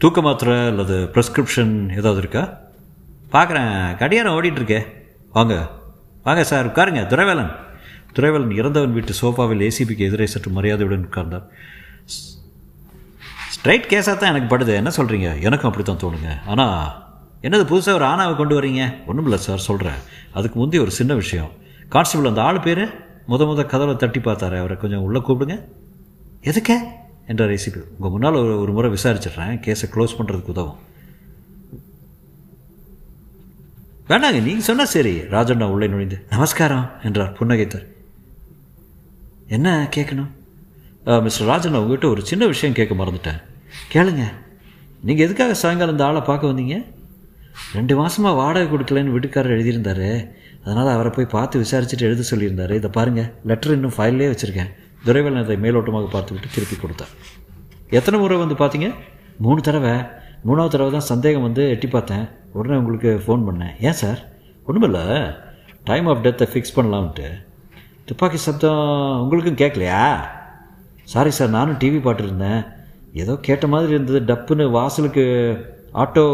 [0.02, 2.45] தூக்க மாத்திரை அல்லது ப்ரெஸ்கிரிப்ஷன் ஏதாவது இருக்கா?
[3.33, 3.75] பார்க்குறேன்.
[4.02, 4.81] கடியாரம் ஓடிட்டுருக்கே
[5.33, 5.55] வாங்க.
[6.28, 7.02] வாங்க சார் உட்காருங்க.
[7.06, 7.52] துரைவேலன்.
[8.16, 11.44] துரைவேலன் இறந்தவன் வீட்டு சோஃபாவில் ஏசிபிக்கு எதிரே சற்று மரியாதையுடன் உட்கார்ந்தார்.
[13.54, 14.73] ஸ்ட்ரைட் கேஸாக தான் எனக்கு படுது.
[14.80, 16.30] என்ன சொல்கிறீங்க எனக்கும் அப்படி தான் தோணுங்க.
[16.47, 17.06] ஆனால்
[17.47, 18.82] என்னது புதுசாக ஒரு ஆணாவை கொண்டு வரீங்க?
[19.06, 20.00] ஒன்றும் இல்லை சார் சொல்கிறேன்
[20.32, 21.50] அதுக்கு முந்தைய ஒரு சின்ன விஷயம்.
[21.94, 22.85] கான்ஸ்டபிள் அந்த ஆள் பேர்?
[23.28, 24.58] முத முத கதவை தட்டி பார்த்தாரு.
[24.62, 25.56] அவரை கொஞ்சம் உள்ளே கூப்பிடுங்க.
[26.50, 26.78] எதுக்கே?
[27.26, 29.54] என்றார் ஏசிபி உங்கள் முன்னால் ஒரு ஒரு முறை விசாரிச்சிட்றேன்.
[29.66, 30.78] கேஸை க்ளோஸ் பண்ணுறதுக்கு உதவும்.
[34.11, 35.12] வேண்டாங்க நீங்கள் சொன்னால் சரி.
[35.35, 37.87] ராஜண்ணா உள்ளே நுழைந்து நமஸ்காரம் என்றார் புன்னகைத்தார்.
[39.57, 40.31] என்ன கேட்கணும்?
[41.25, 43.41] மிஸ்டர் ராஜண்ணா உங்ககிட்ட ஒரு சின்ன விஷயம் கேட்க மறந்துட்டேன்.
[43.93, 44.25] கேளுங்க
[45.09, 46.77] நீங்கள் எதுக்காக சாயங்காலம் இந்த ஆளை பார்க்க வந்தீங்க?
[47.77, 50.11] ரெண்டு மாதமாக வாடகை கொடுக்கலன்னு வீட்டுக்காரர் எழுதியிருந்தாரு.
[50.65, 52.75] அதனால் அவரை போய் பார்த்து விசாரிச்சுட்டு எழுத சொல்லியிருந்தாரு.
[52.81, 54.71] இதை பாருங்கள் லெட்டர் இன்னும் ஃபைல்லே வச்சுருக்கேன்.
[55.07, 57.12] துரைவேலன் அதை மேலோட்டமாக பார்த்துக்கிட்டு திருப்பி கொடுத்தார்.
[57.99, 58.88] எத்தனை முறை வந்து பார்த்தீங்க?
[59.47, 59.93] மூணு தடவை.
[60.47, 62.25] மூணாவது தடவை தான் சந்தேகம் வந்து எட்டி பார்த்தேன்.
[62.59, 63.75] உடனே உங்களுக்கு ஃபோன் பண்ணேன்.
[63.89, 64.21] ஏன் சார்
[64.69, 65.01] ஒன்றுமில்ல
[65.91, 67.29] டைம் ஆஃப் டெத்தை ஃபிக்ஸ் பண்ணலாம்ன்ட்டு
[68.09, 68.83] துப்பாக்கி சப்தம்
[69.23, 70.03] உங்களுக்கும் கேட்கலையா?
[71.13, 72.63] சாரி சார் நானும் டிவி பாட்டிருந்தேன்
[73.23, 74.21] ஏதோ கேட்ட மாதிரி இருந்தது.
[74.31, 75.25] டப்புன்னு வாசலுக்கு
[76.03, 76.25] auto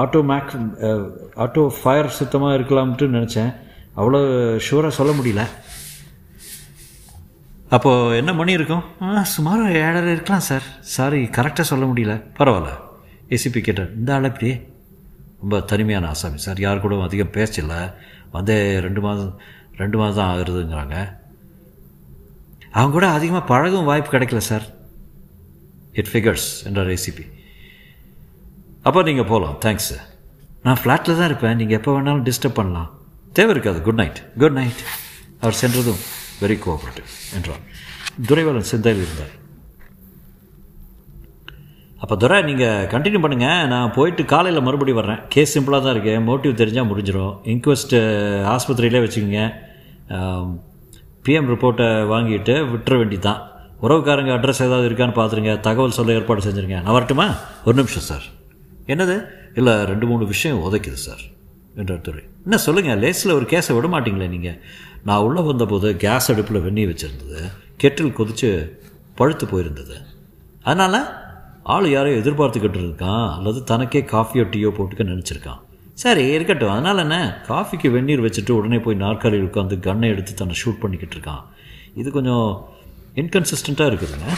[0.00, 0.52] auto make
[1.44, 3.50] auto fire சுத்தமாக இருக்கலாம்ட்டு நினச்சேன்.
[3.98, 4.20] அவ்வளோ
[4.66, 5.42] ஷூராக சொல்ல முடியல.
[7.76, 8.82] அப்போது என்ன மணி இருக்கும்
[9.34, 10.66] சுமார் ஏழரை இருக்கலாம் சார்.
[10.94, 12.14] சாரி கரெக்டாக சொல்ல முடியல.
[12.38, 12.72] பரவாயில்ல.
[13.34, 14.50] ஏசிபி கேட்டார் இந்த ஆள் எப்படி?
[15.42, 16.58] ரொம்ப தனிமையான ஆசாமி சார்.
[16.64, 17.76] யார் கூட அதிகம் பேசல
[18.36, 18.56] வந்தே
[18.86, 19.32] ரெண்டு மாதம்
[19.80, 20.96] ரெண்டு மாதம் தான் ஆகுறதுங்கிறாங்க.
[22.76, 24.66] அவங்க கூட அதிகமாக பழகும் வாய்ப்பு கிடைக்கல சார்.
[26.00, 27.24] இட் ஃபிகர்ஸ் என்றார் ஏசிபி
[28.88, 30.06] அப்போ நீங்கள் போகலாம் தேங்க்ஸ் சார்
[30.66, 31.56] நான் ஃப்ளாட்டில் தான் இருப்பேன்.
[31.60, 32.90] நீங்கள் எப்போ வேணாலும் டிஸ்டர்ப் பண்ணலாம்.
[33.38, 33.80] தேவை இருக்காது.
[33.86, 34.82] குட் நைட் குட் நைட்
[35.42, 36.02] அவர் சென்றதும்
[36.44, 37.62] வெரி கோஆபரேட்டிவ் என்றார்
[38.28, 39.34] துரைவேலன் சிந்தையில் இருந்தார்.
[42.02, 45.20] அப்போ துரை நீங்கள் கண்டினியூ பண்ணுங்கள் நான் போயிட்டு காலையில் மறுபடியும் வர்றேன்.
[45.34, 48.00] கேஸ் சிம்பிளாக தான் இருக்குது மோட்டிவ் தெரிஞ்சால் முடிஞ்சிடும் இன்க்வெஸ்ட்டு
[48.54, 49.42] ஆஸ்பத்திரியிலே வச்சுக்கோங்க.
[51.26, 53.40] பிஎம் ரிப்போர்ட்டை வாங்கிட்டு விட்டுற வேண்டி தான்
[53.84, 56.78] உறவுக்காரங்க அட்ரஸ் ஏதாவது இருக்கான்னு பார்த்துருங்க தகவல் சொல்ல ஏற்பாடு செஞ்சுருங்க.
[56.84, 57.26] நான் வரட்டுமா?
[57.66, 58.26] ஒரு நிமிஷம் சார்
[58.92, 59.16] என்னது?
[59.60, 61.22] இல்லை ரெண்டு மூணு விஷயம் உதைக்குது சார்
[61.80, 64.58] என்றார் துறை என்ன சொல்லுங்கள் லேஸில் ஒரு கேஸை விட மாட்டிங்களே நீங்கள்
[65.04, 67.52] நான் உள்ளே வந்தபோது கேஸ் அடுப்பில் வெந்நீர் வச்சுருந்தது.
[67.76, 68.82] கெட்டில் கொதித்து
[69.14, 69.94] பழுத்து போயிருந்தது.
[70.62, 71.06] அதனால்
[71.62, 73.36] ஆள் யாரையும் எதிர்பார்த்துக்கிட்டு இருக்கான்.
[73.36, 75.60] அல்லது தனக்கே காஃபியோ டீயோ போட்டுக்க நினச்சிருக்கான்.
[75.94, 76.70] சரி இருக்கட்டும்.
[76.70, 77.42] அதனால் என்ன?
[77.46, 81.42] காஃபிக்கு வெந்நீர் வச்சுட்டு உடனே போய் நாற்காலியில் உட்காந்து கன்னை எடுத்து தன்னை ஷூட் பண்ணிக்கிட்டு இருக்கான்.
[81.94, 82.68] இது கொஞ்சம்
[83.14, 84.36] இன்கன்சிஸ்டண்ட்டாக இருக்குதுங்க.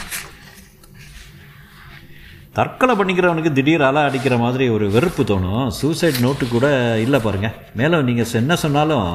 [2.57, 5.65] தற்கொலை பண்ணிக்கிறவனுக்கு திடீர் அலை அடிக்கிற மாதிரி ஒரு வெறுப்பு தோணும்.
[5.77, 6.67] சூசைட் நோட்டு கூட
[7.05, 9.07] இல்லை பாருங்கள் மேலும் நீங்கள் என்ன சொன்னாலும்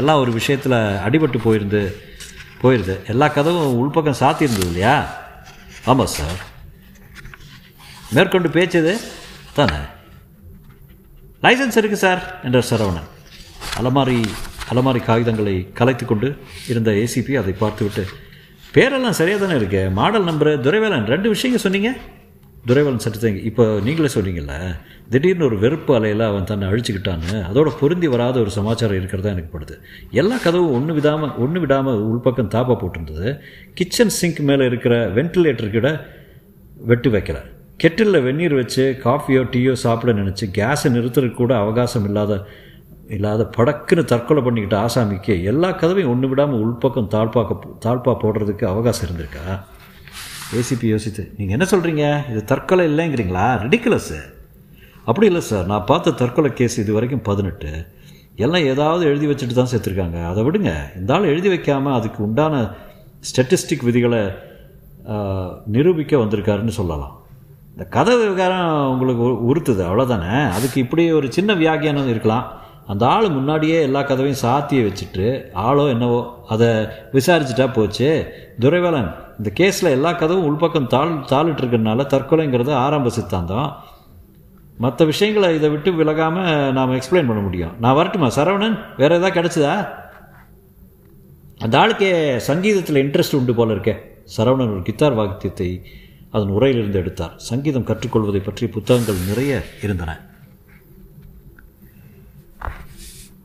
[0.00, 0.76] எல்லாம் ஒரு விஷயத்தில்
[1.06, 1.82] அடிபட்டு போயிருந்து
[2.62, 4.94] போயிடுது எல்லா கதவும் உள்பக்கம் சாத்தியிருந்தது இல்லையா?
[5.90, 6.40] ஆமாம் சார்
[8.16, 8.92] மேற்கொண்டு பேச்சது
[9.58, 9.80] தானே?
[11.44, 13.10] லைசன்ஸ் இருக்குது சார் என்றார் சரவணன்.
[13.80, 14.20] அலமாரி
[14.72, 16.28] அலமாரி காகிதங்களை கலைத்து கொண்டு
[16.72, 18.04] இருந்த ஏசிபி அதை பார்த்துவிட்டு
[18.74, 19.82] பேரெல்லாம் சரியாக தானே இருக்கு?
[20.00, 21.90] மாடல் நம்பரு துரைவேலன் ரெண்டு விஷயங்க சொன்னீங்க?
[22.62, 24.56] துரைவன் சற்று தேங்கி இப்போ நீங்களே சொல்கிறீங்கள
[25.12, 29.74] திடீர்னு ஒரு வெறுப்பு அலையில் அவன் தன்னை அழிச்சுக்கிட்டான்னு அதோட பொருந்தி வராத ஒரு சமாச்சாரம் இருக்கிறதா எனக்கு படுது.
[30.20, 33.30] எல்லா கதவும் ஒன்று விடாமல் ஒன்று விடாமல் உள்பக்கம் தாப்பா போட்டிருந்தது.
[33.74, 35.90] கிச்சன் சிங்க் மேலே இருக்கிற வென்டிலேட்டர் கிட்ட
[36.90, 37.40] வெட்டு வைக்கல.
[37.82, 42.32] கெட்டிலில் வெந்நீர் வச்சு காஃபியோ டீயோ சாப்பிட நினச்சி கேஸை நிறுத்துறதுக்கு கூட அவகாசம் இல்லாத
[43.16, 47.52] இல்லாத படக்குன்னு தற்கொலை பண்ணிக்கிட்ட ஆசாமிக்கு எல்லா கதவையும் ஒன்று விடாமல் உள்பக்கம் தாழ்ப்பாக்க
[47.86, 49.44] தாழ்ப்பா போடுறதுக்கு அவகாசம் இருந்திருக்கா?
[50.52, 53.44] ஏசிபி யோசித்து நீங்கள் என்ன சொல்கிறீங்க இது தற்கொலை இல்லைங்கிறீங்களா?
[53.62, 54.22] ரெடிக்குலஸ்
[55.04, 57.86] அப்படி இல்லை சார் நான் பார்த்த தற்கொலை கேஸ் இது வரைக்கும் பதினெட்டு.
[58.36, 60.96] எல்லாம் ஏதாவது எழுதி வச்சுட்டு தான் சேர்த்துருக்காங்க அதை விடுங்க.
[60.96, 62.70] இந்த ஆள் எழுதி வைக்காமல் அதுக்கு உண்டான
[63.20, 64.28] ஸ்டட்டிஸ்டிக் விதிகளை
[65.66, 67.22] நிரூபிக்க வந்திருக்காருன்னு சொல்லலாம்.
[67.70, 69.86] இந்த கதை விவகாரம் உங்களுக்கு உ- உறுத்துது.
[69.86, 72.61] அவ்வளோதானே அதுக்கு இப்படி ஒரு சின்ன வியாகியானம் இருக்கலாம்.
[72.86, 76.68] அந்த ஆள் முன்னாடியே எல்லா கதவையும் சாத்தியை வச்சுட்டு ஆளோ என்னவோ அதை
[77.12, 78.32] விசாரிச்சுட்டா போச்சு.
[78.58, 83.76] துரைவேலன் இந்த கேஸில் எல்லா கதவும் உள்பக்கம் தாழ் தாளிட்டு இருக்கிறதுனால தற்கொலைங்கிறது ஆரம்ப சித்தாந்தம்.
[84.78, 87.74] மற்ற விஷயங்களை இதை விட்டு விலகாமல் நாம் எக்ஸ்பிளைன் பண்ண முடியும்.
[87.80, 88.28] நான் வரட்டுமா?
[88.28, 89.88] சரவணன் வேறு எதாவது கிடச்சிதா?
[91.58, 93.96] அந்த ஆளுக்கே சங்கீதத்தில் இன்ட்ரெஸ்ட் உண்டு போல இருக்கே.
[94.36, 95.86] சரவணன் ஒரு கித்தார் வாக்கியத்தை
[96.30, 97.34] அதன் உரையிலிருந்து எடுத்தார்.
[97.36, 100.31] சங்கீதம் கற்றுக்கொள்வதை பற்றி புத்தகங்கள் நிறைய இருந்தன.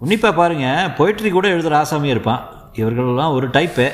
[0.02, 2.42] உன்னிப்பா பாருங்க பொயிட்ரி கூட எழுதுகிற ஆசாமியாக இருப்பான்.
[2.80, 3.86] இவர்களெல்லாம் ஒரு டைப்பு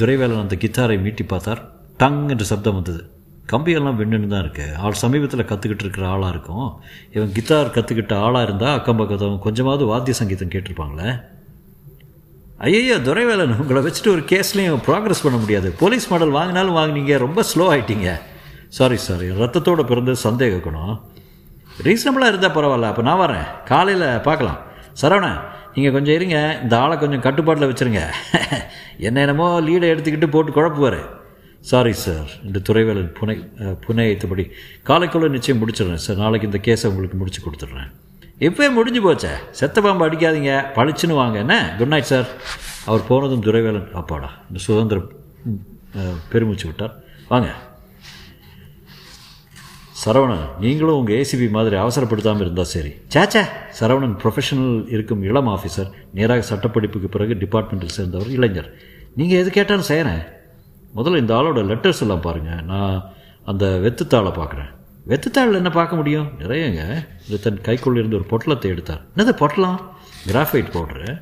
[0.00, 1.60] துரைவேலன் அந்த கித்தாரை மீட்டி பார்த்தார்.
[2.00, 3.02] டங் என்று சப்தம் வந்தது.
[3.52, 6.68] கம்பியெல்லாம் வெண்ணுன்னு தான் இருக்குது ஆள் சமீபத்தில் கற்றுக்கிட்டு இருக்கிற ஆளாக இருக்கும்.
[7.16, 11.08] இவன் கித்தார் கற்றுக்கிட்ட ஆளாக இருந்தால் அக்கம் பக்கத்தவங்க கொஞ்சமாவது வாத்திய சங்கீதம் கேட்டிருப்பாங்களே.
[12.66, 15.68] ஐயோ துரைவேலன் உங்களை வச்சுட்டு ஒரு கேஸ்லேயும் ப்ராக்ரஸ் பண்ண முடியாது.
[15.82, 17.16] போலீஸ் மாடல் வாங்கினாலும் வாங்கினீங்க.
[17.26, 18.10] ரொம்ப ஸ்லோ ஆகிட்டீங்க
[18.78, 20.94] சாரி சாரி ரத்தத்தோட பிறந்த சந்தேக குணம்.
[21.86, 22.88] ரீசனபிளாக இருந்தால் பரவாயில்ல.
[22.92, 24.58] அப்போ நான் வரேன் காலையில் பார்க்கலாம்.
[25.02, 25.26] சரவண
[25.74, 26.58] நீங்கள் கொஞ்சம் இருங்க.
[26.62, 28.02] இந்த ஆளை கொஞ்சம் கட்டுப்பாட்டில் வச்சுருங்க.
[29.06, 31.00] என்ன என்னமோ லீடை எடுத்துக்கிட்டு போட்டு குழப்புவார்.
[31.60, 33.34] சாரி சார் என்று துறைவேலன் புனை
[33.86, 34.44] புனையத்தபடி
[34.88, 37.90] காலைக்குள்ளே நிச்சயம் முடிச்சிடுறேன் சார் நாளைக்கு இந்த கேஸை உங்களுக்கு முடிச்சு கொடுத்துட்றேன்.
[38.48, 39.32] இப்போயே முடிஞ்சு போச்சே.
[39.50, 40.52] செத்த பாம்பு அடிக்காதீங்க.
[40.74, 41.38] பளிச்சுன்னு வாங்க.
[41.38, 41.74] என்ன?
[41.78, 42.28] குட் நைட் சார்
[42.84, 44.30] அவர் போனதும் துரைவேலன் அப்பாடா.
[44.48, 45.08] இந்த சுதந்திரம்
[46.32, 46.94] பெருமிச்சு விட்டார்.
[47.28, 47.48] வாங்க.
[50.08, 52.92] சரவணன் நீங்களும் உங்கள் ஏசிபி மாதிரி அவசரப்படுத்தாமல் இருந்தால் சரி.
[53.14, 53.42] சேச்சே.
[53.80, 58.70] சரவணன் ப்ரொஃபஷனல் இருக்கும் இளம் ஆஃபீஸர் நேராக சட்டப்படிப்புக்கு பிறகு டிபார்ட்மெண்ட்டில் சேர்ந்தவர் இளைஞர்.
[59.14, 60.22] நீங்கள் எது கேட்டாலும் செய்கிறேன்
[60.96, 63.10] முதல்ல இந்த ஆளோட லெட்டர்ஸ் எல்லாம் பாருங்கள் நான்
[63.44, 64.70] அந்த வெத்துத்தாளை பார்க்குறேன்.
[65.08, 66.30] வெத்துத்தாளில் என்ன பார்க்க முடியும்?
[66.38, 66.82] நிறையங்க.
[67.26, 69.02] இது தன் கைக்குள்ள இருந்து ஒரு பொட்டலத்தை எடுத்தார்.
[69.16, 69.78] என்னது பொட்டலம்?
[70.32, 71.20] கிராஃபைட் பவுட்ரு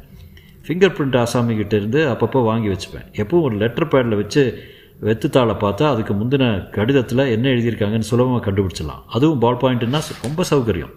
[0.66, 3.07] ஃபிங்கர் பிரிண்ட் ஆசாமி கிட்ட இருந்து அப்பப்போ வாங்கி வச்சுப்பேன்.
[3.12, 4.64] எப்பவும் ஒரு லெட்டர் பேடில் வச்சு
[5.02, 9.02] வெத்துத்தாளை பார்த்தா அதுக்கு முந்தின கடிதத்தில் என்ன எழுதியிருக்காங்கன்னு சுலபமாக கண்டுபிடிச்சிடலாம்.
[9.06, 10.94] அதுவும் பால் பாயிண்ட்னா ரொம்ப சௌகரியம்.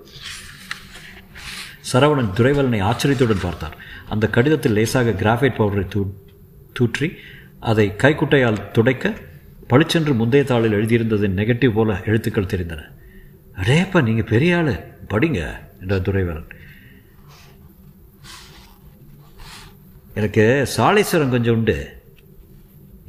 [1.91, 3.75] சரவணன் துரைவலனை ஆச்சரியத்துடன் பார்த்தார்.
[4.09, 6.01] அந்த கடிதத்தில் லேசாக கிராஃபைட் பவுடரை தூ
[6.73, 7.07] தூற்றி
[7.59, 9.13] அதை கைக்குட்டையால் துடைக்க
[9.67, 12.81] பளிச்சென்று முந்தைய தாளில் எழுதியிருந்ததின் நெகட்டிவ் போல எழுத்துக்கள் தெரிந்தன.
[13.61, 14.73] அடேப்பா நீங்கள் பெரிய ஆள்.
[15.13, 15.39] படிங்க
[15.81, 16.49] என்றார் துரைவலன்
[20.13, 21.98] எனக்கு சாலேஸ்வரம் கொஞ்சம் உண்டு.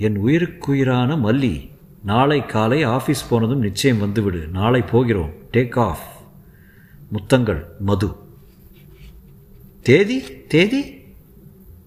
[0.00, 1.70] என் உயிருக்குயிரான மல்லி
[2.04, 4.46] நாளை காலை ஆஃபீஸ் போனதும் நிச்சயம் வந்துவிடு.
[4.52, 5.32] நாளை போகிறோம்.
[5.52, 6.02] டேக் ஆஃப்
[7.12, 8.14] முத்தங்கள் மது.
[9.82, 10.44] தேதி?
[10.48, 10.80] தேதி?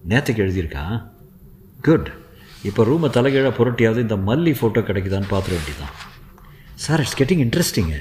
[0.08, 1.10] நேற்றுக்கு எழுதியிருக்கான்
[1.82, 2.12] குட்
[2.62, 5.94] இப்போ ரூமை தலைகீழாக புரட்டியாவது இந்த மல்லி ஃபோட்டோ கிடைக்குதான்னு பார்த்துட வேண்டியதான்
[6.74, 7.98] சார் இட்ஸ் கெட்டிங் இன்ட்ரெஸ்டிங்கு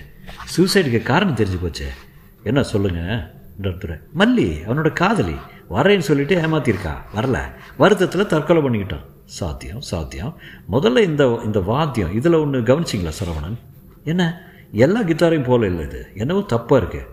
[0.58, 1.88] சூசைடுக்கு காரணம் தெரிஞ்சு போச்சே.
[2.43, 5.36] என்ன சொல்லுங்கள் துறை மல்லி அவனோட காதலி.
[5.69, 7.39] வரேன்னு சொல்லிட்டு ஏமாத்திருக்கா வரல.
[7.78, 9.12] வருத்தத்தில் தற்கொலை பண்ணிக்கிட்டான்.
[9.25, 10.36] சாத்தியம் சாத்தியம்.
[10.71, 13.57] முதல்ல இந்த இந்த வாத்தியம் இதில் ஒன்று கவனிச்சிங்களா சரவணன்?
[14.03, 14.51] என்ன?
[14.71, 16.07] எல்லா கித்தாரையும் போல இல்லை இது.
[16.15, 17.05] என்னவோ தப்பாக இருக்குது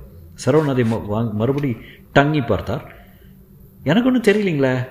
[0.45, 1.77] சரவணன் அதை ம- வாங்க மறுபடி
[2.13, 2.95] டங்கி பார்த்தார்.
[3.85, 4.89] எனக்கு ஒன்றும் தெரியலீங்களே.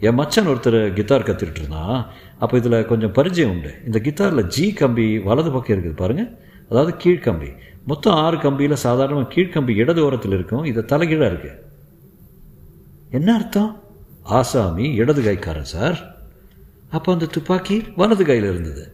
[0.00, 2.06] என் மச்சான் ஒருத்தர் கித்தார் கற்றுக்கிட்டு இருந்தான்
[2.38, 3.74] அப்போ இதில் கொஞ்சம் பரிச்சயம் உண்டு.
[3.86, 6.38] இந்த கித்தாரில் ஜி கம்பி வலது பக்கம் இருக்குது பாருங்கள்
[6.70, 7.56] அதாவது கீழ்க்கம்பி.
[7.86, 10.64] மொத்தம் ஆறு கம்பியில் சாதாரணமாக கீழ்க்கம்பி இடது ஓரத்தில் இருக்கும்.
[10.64, 11.58] இது தலைகீழாக இருக்குது
[13.10, 13.82] என்ன அர்த்தம்?
[14.22, 16.19] ஆசாமி இடது கைக்காரன் சார்.
[16.90, 18.84] அப்போ அந்த துப்பாக்கி வலது கையில் இருந்தது.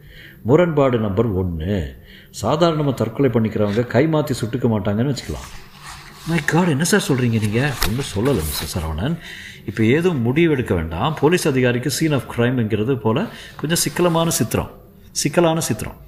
[0.49, 1.77] முரண்பாடு நம்பர் ஒன்று
[2.43, 5.49] சாதாரணமாக தற்கொலை பண்ணிக்கிறவங்க கை மாற்றி சுட்டுக்க மாட்டாங்கன்னு வச்சுக்கலாம்.
[6.29, 9.15] மை காட் என்ன சார் சொல்கிறீங்க நீங்கள் ஒன்றும் சொல்லலை மிஸ்டர் சரவணன்.
[9.71, 11.15] இப்போ ஏதும் முடிவெடுக்க வேண்டாம்.
[11.21, 13.23] போலீஸ் அதிகாரிக்கு சீன் ஆஃப் க்ரைம்ங்கிறது போல்
[13.61, 14.71] கொஞ்சம் சிக்கலமான சித்திரம்.
[15.23, 15.99] சிக்கலான சித்திரம்.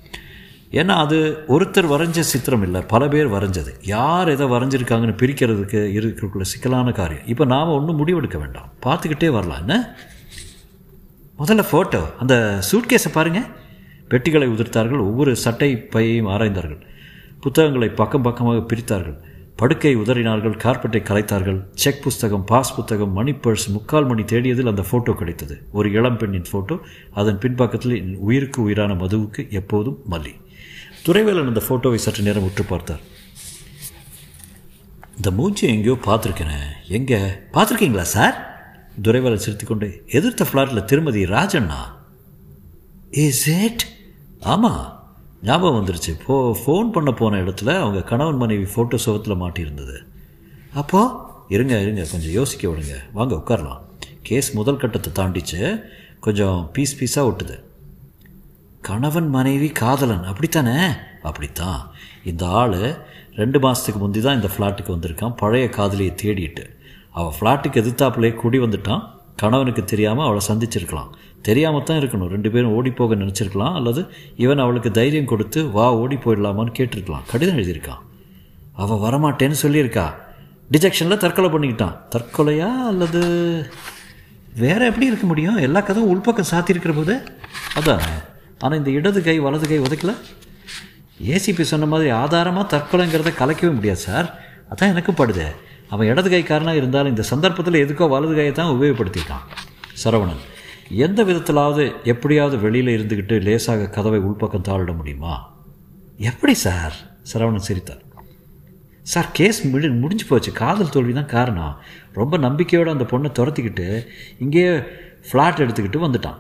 [0.81, 3.73] ஏன்னா அது ஒருத்தர் வரைஞ்ச சித்திரம் இல்லை பல பேர் வரைஞ்சது.
[3.95, 7.27] யார் எதை வரைஞ்சிருக்காங்கன்னு பிரிக்கிறதுக்கு இருக்கக்குள்ள சிக்கலான காரியம்.
[7.27, 8.71] இப்போ நாம் ஒன்றும் முடிவெடுக்க வேண்டாம்.
[8.87, 9.59] பார்த்துக்கிட்டே வரலாம்.
[9.59, 9.77] என்ன?
[11.41, 12.35] முதல்ல ஃபோட்டோ அந்த
[12.69, 13.49] சூட்கேஸை பாருங்கள்
[14.11, 16.81] பெட்டிகளை உதிர்த்தார்கள் ஒவ்வொரு சட்டை பையையும் ஆராய்ந்தார்கள்.
[17.41, 19.19] புத்தகங்களை பக்கம் பக்கமாக பிரித்தார்கள்.
[19.57, 21.61] படுக்கை உதறினார்கள் கார்பெட்டை கலைத்தார்கள்.
[21.83, 25.55] செக் புஸ்தகம் பாஸ் புத்தகம் மணி பர்ஸ் முக்கால் மணி தேடியதில் அந்த ஃபோட்டோ கிடைத்தது.
[25.73, 26.77] ஒரு இளம் பெண்ணின் ஃபோட்டோ
[27.21, 30.35] அதன் பின்பக்கத்தில் என் உயிருக்கு உயிரான மதுவுக்கு எப்போதும் மல்லி.
[31.07, 33.03] துறைவேலன் அந்த ஃபோட்டோவை சற்று நேரம் உற்று பார்த்தார்.
[35.17, 36.61] இந்த மூச்சு எங்கேயோ பார்த்துருக்கேனே
[36.99, 37.21] எங்கே?
[37.55, 38.37] பார்த்துருக்கீங்களா சார்
[39.03, 41.79] துரைவேலன் சிரித்துக்கொண்டு எதிர்த்த ஃப்ளாட்டில் திருமதி ராஜண்ணா?
[43.11, 43.87] இஸ் இட்
[44.41, 44.97] ஆமாம்
[45.43, 46.21] ஞாபகம் வந்துருச்சு.
[46.27, 49.97] போ ஃபோன் பண்ண போன இடத்துல அவங்க கணவன் மனைவி ஃபோட்டோ சுவத்தில் மாட்டியிருந்தது.
[50.75, 51.15] அப்போது
[51.49, 52.95] இருங்க இருங்க கொஞ்சம் யோசிக்க விடுங்க.
[53.13, 53.81] வாங்க உட்காரலாம்.
[54.23, 55.83] கேஸ் முதல் கட்டத்தை தாண்டிச்சு.
[56.21, 57.63] கொஞ்சம் பீஸ் பீஸாக ஒட்டுது.
[58.81, 60.93] கணவன் மனைவி காதலன் அப்படித்தானே?
[61.23, 61.91] அப்படித்தான்.
[62.25, 62.97] இந்த ஆள்
[63.35, 65.37] ரெண்டு மாதத்துக்கு முந்தி தான் இந்த ஃப்ளாட்டுக்கு வந்திருக்கான்.
[65.37, 66.77] பழைய காதலியை தேடிட்டு.
[67.19, 69.03] அவள் ஃப்ளாட்டுக்கு எதிர்த்தாப்புலே கூடி வந்துட்டான்.
[69.43, 71.11] கணவனுக்கு தெரியாமல் அவளை சந்திச்சிருக்கலாம்.
[71.49, 72.31] தெரியாமல் தான் இருக்கணும்.
[72.35, 73.75] ரெண்டு பேரும் ஓடி போக நினச்சிருக்கலாம்.
[73.79, 74.01] அல்லது
[74.45, 77.27] இவன் அவளுக்கு தைரியம் கொடுத்து வா ஓடி போயிடலாமான்னு கேட்டிருக்கலாம்.
[77.33, 78.03] கடிதம் எழுதியிருக்கான்
[78.83, 80.07] அவள் வரமாட்டேன்னு சொல்லியிருக்கா.
[80.75, 81.95] டிஜெக்ஷனில் தற்கொலை பண்ணிக்கிட்டான்.
[82.15, 83.21] தற்கொலையா அல்லது
[84.63, 85.59] வேற எப்படி இருக்க முடியும்?
[85.67, 87.15] எல்லா கதவும் உள்பக்கம் சாத்தியிருக்கிற போது?
[87.79, 88.05] அதான்.
[88.63, 90.13] ஆனால் இந்த இடது கை வலது கை உதைக்கல
[91.35, 94.29] ஏசிபி சொன்ன மாதிரி ஆதாரமாக தற்கொலைங்கிறத கலைக்கவே முடியாது சார்.
[94.71, 95.47] அதான் எனக்கும் படுது.
[95.91, 99.45] அவன் இடது கைக்காரனாக இருந்தாலும் இந்த சந்தர்ப்பத்தில் எதுக்கோ வலது கையை தான் உபயோகப்படுத்திட்டான்
[100.05, 100.43] சரவணன்.
[100.91, 105.57] எந்த விதத்திலாவது எப்படியாவது வெளியில் இருந்துக்கிட்டு லேசாக கதவை உள்பக்கம் தாளிட முடியுமா?
[106.19, 106.95] எப்படி சார்?
[107.33, 108.03] சரவணன் சிரித்தார்.
[109.03, 110.53] சார் கேஸ் முடி முடிஞ்சு போச்சு.
[110.53, 111.77] காதல் தோல்வி தான் காரணம்.
[112.13, 114.07] ரொம்ப நம்பிக்கையோடு அந்த பொண்ணை துரத்திக்கிட்டு
[114.39, 114.73] இங்கேயே
[115.29, 116.39] ஃப்ளாட் எடுத்துக்கிட்டு வந்துட்டான்.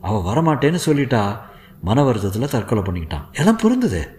[0.00, 1.38] அவள் வரமாட்டேன்னு சொல்லிட்டா
[1.80, 3.32] மன வருத்தத்தில் தற்கொலை பண்ணிக்கிட்டான்.
[3.32, 4.18] எல்லாம் புரிந்தது?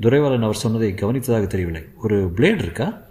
[0.00, 1.82] துரைவாளன் அவர் சொன்னதை கவனித்ததாக தெரியவில்லை.
[2.02, 3.04] ஒரு பிளேடு இருக்கா?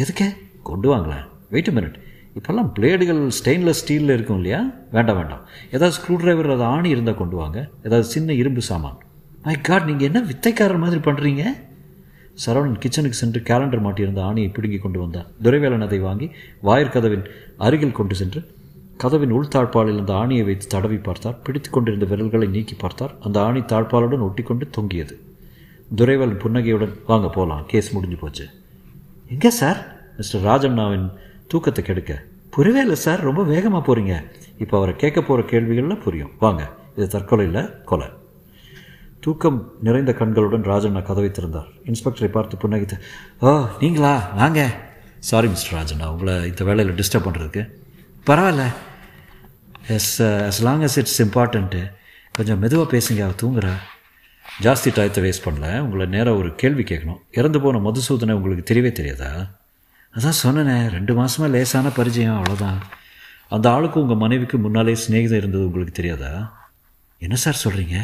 [0.00, 0.26] எதுக்கே?
[0.62, 1.96] கொண்டு வாங்களேன் வெயிட் மினிட்
[2.36, 4.60] இப்போல்லாம் பிளேடுகள் ஸ்டெயின்லெஸ் ஸ்டீலில் இருக்கும் இல்லையா?
[4.90, 5.42] வேண்டாம் வேண்டாம்.
[5.70, 7.58] ஏதாவது ஸ்க்ரூ டிரைவர் அது ஆணி இருந்தால் கொண்டு வாங்க.
[7.82, 8.96] ஏதாவது சின்ன இரும்பு சாமான்.
[9.42, 11.44] மை காட் நீங்கள் என்ன வித்தைக்காரர் மாதிரி பண்ணுறீங்க
[12.44, 15.26] சரவணன் கிச்சனுக்கு சென்று கேலண்டர் மாட்டியிருந்த ஆணியை பிடுங்கி கொண்டு வந்தான்.
[15.42, 16.30] துரைவேலன் அதை வாங்கி
[16.62, 17.24] வாயிற்கதவின்
[17.58, 18.42] அருகில் கொண்டு சென்று
[18.96, 21.38] கதவின் உள்தாழ்பாலில் அந்த ஆணியை வைத்து தடவி பார்த்தார்.
[21.42, 23.14] பிடித்து கொண்டிருந்த விரல்களை நீக்கி பார்த்தார்.
[23.20, 25.16] அந்த ஆணி தாழ்பாலுடன் ஒட்டிக்கொண்டு தொங்கியது.
[25.94, 28.46] துரைவேலன் புன்னகையுடன் வாங்க போகலாம் கேஸ் முடிஞ்சு போச்சு.
[29.32, 29.78] எங்கே சார்?
[30.16, 31.06] மிஸ்டர் ராஜண்ணாவின்
[31.48, 32.12] தூக்கத்தை கெடுக்க.
[32.54, 34.14] புரியவே இல்லை சார் ரொம்ப வேகமாக போகிறீங்க
[34.58, 36.32] இப்போ அவரை கேட்க போகிற கேள்விகளில் புரியும்.
[36.44, 36.62] வாங்க
[36.96, 38.08] இது தற்கொலை இல்லை கொலை.
[39.24, 41.68] தூக்கம் நிறைந்த கண்களுடன் ராஜண்ணா கதவை திறந்தார்.
[41.90, 42.96] இன்ஸ்பெக்டரை பார்த்து புன்னகித்து
[43.40, 44.12] ஓ நீங்களா?
[44.36, 44.60] வாங்க.
[45.18, 46.06] சாரி மிஸ்டர் ராஜண்ணா.
[46.14, 47.62] உங்களை இந்த வேலையில் டிஸ்டர்ப் பண்ணுறதுக்கு
[48.26, 48.64] பரவாயில்ல.
[49.96, 51.82] Yes as long as it's important
[52.32, 53.20] கொஞ்சம் மெதுவாக பேசுங்க.
[53.26, 53.72] அவள் தூங்குறா
[54.64, 55.66] ஜாஸ்தி டயத்தை வேஸ்ட் பண்ணல.
[55.84, 57.20] உங்களை நேராக ஒரு கேள்வி கேட்கணும்.
[57.38, 59.30] இறந்து போன மதுசூதனை உங்களுக்கு தெரியவே தெரியாதா?
[60.14, 62.80] அதான் சொன்னேனே ரெண்டு மாதமாக லேசான பரிச்சயம் அவ்வளோதான்
[63.54, 66.32] அந்த ஆளுக்கு உங்கள் மனைவிக்கு முன்னாலே சிநேகிதம் இருந்தது உங்களுக்கு தெரியாதா?
[67.26, 67.96] என்ன சார் சொல்கிறீங்க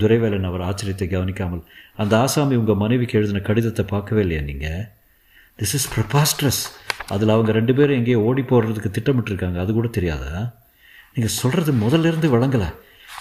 [0.00, 1.64] துரைவேலன் அவர் ஆச்சரியத்தை கவனிக்காமல்
[2.02, 4.84] அந்த ஆசாமி உங்கள் மனைவிக்கு எழுதின கடிதத்தை பார்க்கவே இல்லையா நீங்கள்
[5.58, 6.62] திஸ் இஸ் ப்ரபாஸ்ட்ரஸ்
[7.14, 9.58] அதில் அவங்க ரெண்டு பேரும் எங்கேயோ ஓடி போடுறதுக்கு திட்டமிட்டுருக்காங்க.
[9.64, 10.32] அது கூட தெரியாதா?
[11.14, 12.68] நீங்கள் சொல்கிறது முதல்ல இருந்து வழங்கலை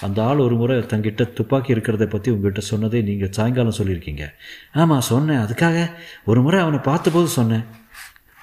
[0.01, 4.23] அந்த ஆள் ஒரு முறை தங்கிட்ட துப்பாக்கி இருக்கிறத பற்றி உங்ககிட்ட சொன்னதே நீங்கள் சாயங்காலம் சொல்லியிருக்கீங்க.
[4.73, 5.37] ஆமாம் சொன்னேன்.
[5.37, 5.91] அதுக்காக
[6.25, 7.65] ஒரு முறை அவனை பார்த்தபோது சொன்னேன்.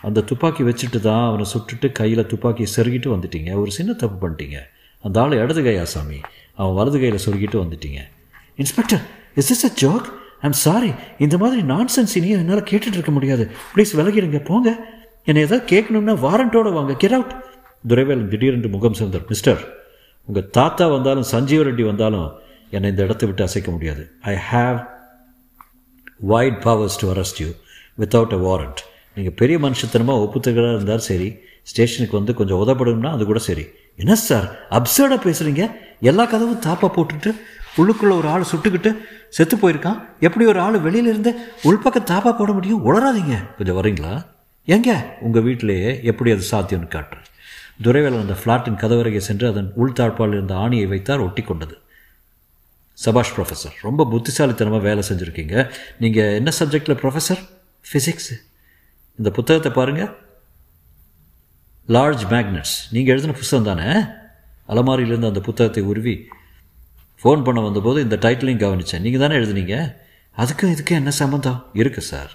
[0.02, 3.54] அந்த துப்பாக்கி வச்சுட்டு தான் அவனை சுட்டுட்டு கையில் துப்பாக்கி செருகிட்டு வந்துட்டீங்க.
[3.54, 4.58] ஒரு சின்ன தப்பு பண்ணிட்டீங்க.
[5.00, 6.20] அந்த ஆள் இடது கையா சாமி?
[6.54, 8.00] அவன் வலது கையில் சொருகிட்டு வந்துட்டீங்க.
[8.56, 9.02] Inspector
[9.34, 10.06] is is a joke
[10.40, 13.50] I'm sorry இந்த மாதிரி நான்சென்ஸ் இனியும் என்னால் கேட்டுட்டு இருக்க முடியாது.
[13.74, 14.44] ப்ளீஸ் விலகிடுங்க.
[14.44, 14.70] போங்க.
[15.24, 16.94] என்னை ஏதாவது கேட்கணும்னா வாரண்ட்டோட வாங்க.
[16.94, 17.34] கெட் அவுட்
[17.88, 19.77] துரைவேல் திடீரென்று முகம் சேர்ந்தார் மிஸ்டர்
[20.28, 22.28] உங்கள் தாத்தா வந்தாலும் சஞ்சீவ ரெட்டி வந்தாலும்
[22.70, 24.02] என்னை இந்த இடத்தை விட்டு அசைக்க முடியாது.
[24.32, 24.78] I have
[26.32, 27.50] wide powers to arrest you
[27.98, 28.80] without a warrant
[29.14, 31.28] நீங்கள் பெரிய மனுஷத்தனமாக ஒப்புத்தகராக இருந்தால் சரி
[31.62, 33.64] ஸ்டேஷனுக்கு வந்து கொஞ்சம் உதப்படும்னா அது கூட சரி.
[33.96, 34.46] என்ன சார்
[34.78, 35.62] அப்சர்டாக பேசுகிறீங்க
[36.00, 37.30] எல்லா கதவும் தாப்பா போட்டுட்டு
[37.80, 38.90] உள்ளுக்குள்ளே ஒரு ஆள் சுட்டுக்கிட்டு
[39.36, 39.98] செத்து போயிருக்கான்.
[40.26, 41.32] எப்படி ஒரு ஆள் வெளியிலேருந்து
[41.68, 42.84] உள்பக்கம் தாப்பா போட முடியும்?
[42.86, 44.12] உளராதீங்க கொஞ்சம் வரீங்களா?
[44.64, 44.90] எங்க?
[45.20, 47.26] உங்கள் வீட்டிலேயே எப்படி அது சாத்தியம்னு காட்டுறேன்.
[47.80, 51.76] துரைவேலன் அந்த ஃப்ளாட்டின் கதவருகே சென்று அதன் உள்தாழ்பால் இருந்த ஆணியை வைத்தார் ஒட்டி கொண்டது
[52.98, 55.56] சபாஷ் ப்ரொஃபஸர் ரொம்ப புத்திசாலித்தனமாக வேலை செஞ்சுருக்கீங்க.
[55.98, 57.42] நீங்கள் என்ன சப்ஜெக்டில் ப்ரொஃபஸர்
[57.84, 58.36] ஃபிசிக்ஸு
[59.18, 60.10] இந்த புத்தகத்தை பாருங்கள்
[61.88, 63.88] லார்ஜ் மேக்னட்ஸ் நீங்கள் எழுதின புத்தகம் தானே?
[64.68, 66.16] அலமாரியிலேருந்து அந்த புத்தகத்தை உருவி
[67.22, 69.76] ஃபோன் பண்ண வந்தபோது இந்த டைட்டிலையும் கவனித்தேன் நீங்கள் தானே எழுதுனீங்க?
[70.36, 72.32] அதுக்கும் இதுக்கும் என்ன சம்மந்தம் இருக்குது சார்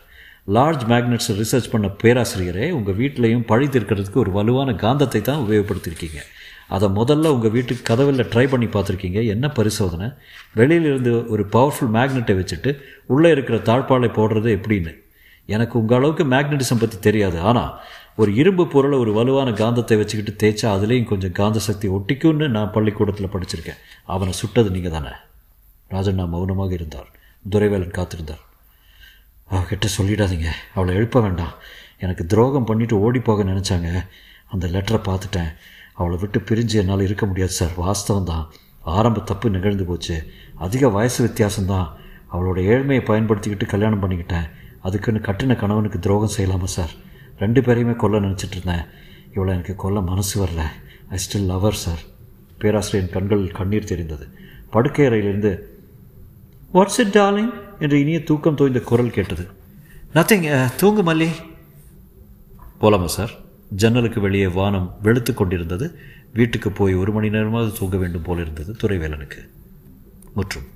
[0.48, 6.20] லார்ஜ் மேக்னெட்ஸை ரிசர்ச் பண்ண பேராசிரியரே உங்கள் வீட்டிலையும் பழி தீர்க்கிறதுக்கு ஒரு வலுவான காந்தத்தை தான் உபயோகப்படுத்தியிருக்கீங்க.
[6.68, 9.26] அதை முதல்ல உங்கள் வீட்டுக்கு கதவில் ட்ரை பண்ணி பார்த்துருக்கீங்க.
[9.26, 10.08] என்ன பரிசோதனை?
[10.54, 12.72] வெளியிலிருந்து ஒரு பவர்ஃபுல் மேக்னெட்டை வச்சுட்டு
[13.06, 14.94] உள்ளே இருக்கிற தாழ்பாலை போடுறது எப்படின்னு?
[15.46, 17.40] எனக்கு உங்கள் அளவுக்கு மேக்னட்டிசம் பற்றி தெரியாது.
[17.40, 17.74] ஆனால்
[18.16, 23.34] ஒரு இரும்பு பொருளை ஒரு வலுவான காந்தத்தை வச்சுக்கிட்டு தேய்ச்சா அதுலேயும் கொஞ்சம் காந்த சக்தி ஒட்டிக்கும்னு நான் பள்ளிக்கூடத்தில்
[23.36, 23.82] படிச்சிருக்கேன்.
[24.06, 25.14] அவனை சுட்டது நீங்கள் தானே
[25.92, 27.12] ராஜண்ணா மௌனமாக இருந்தார்.
[27.50, 28.44] துரைவேலன் காத்திருந்தார்.
[29.52, 30.46] அவகிட்ட சொல்லிடாதீங்க.
[30.76, 31.54] அவளை எழுப்ப வேண்டாம்.
[31.98, 34.06] எனக்கு துரோகம் பண்ணிட்டு ஓடி போக நினச்சாங்க.
[34.48, 35.54] அந்த லெட்டரை பார்த்துட்டேன்.
[35.94, 37.70] அவளை விட்டு பிரிஞ்சு என்னால் இருக்க முடியாது சார்.
[37.78, 38.52] வாஸ்தவம் தான்.
[38.82, 40.32] ஆரம்ப தப்பு நிகழ்ந்து போச்சு.
[40.56, 41.88] அதிக வயசு வித்தியாசம்தான்
[42.34, 44.50] அவளோட ஏழ்மையை பயன்படுத்திக்கிட்டு கல்யாணம் பண்ணிக்கிட்டேன்.
[44.82, 46.90] அதுக்குன்னு கட்டின கணவனுக்கு துரோகம் செய்யலாமா சார்?
[47.40, 48.86] ரெண்டு பேரையுமே கொல்ல நினச்சிட்டு இருந்தேன்.
[49.34, 50.62] இவளை எனக்கு கொல்ல மனசு வரல.
[51.10, 52.00] ஐ ஸ்டில் லவர் சார்
[52.58, 54.28] பேராசிரியரின் கண்கள் கண்ணீர் தெரிந்தது.
[54.70, 55.73] படுக்கை அறையிலிருந்து
[56.74, 59.48] வாட்ஸ் இட் டார்லிங் என்று இனிய தூக்கம் தோய்ந்த குரல் கேட்டது.
[60.14, 61.28] நத்திங் தூங்கு மல்லி.
[62.82, 63.32] போலாமா சார்?
[63.70, 66.00] ஜன்னலுக்கு வெளியே வானம் வெளுத்து கொண்டிருந்தது.
[66.34, 69.50] வீட்டுக்கு போய் ஒரு மணி நேரமாவது தூங்க வேண்டும் போல இருந்தது துறைவேலனுக்கு.
[70.34, 70.73] முற்றும்.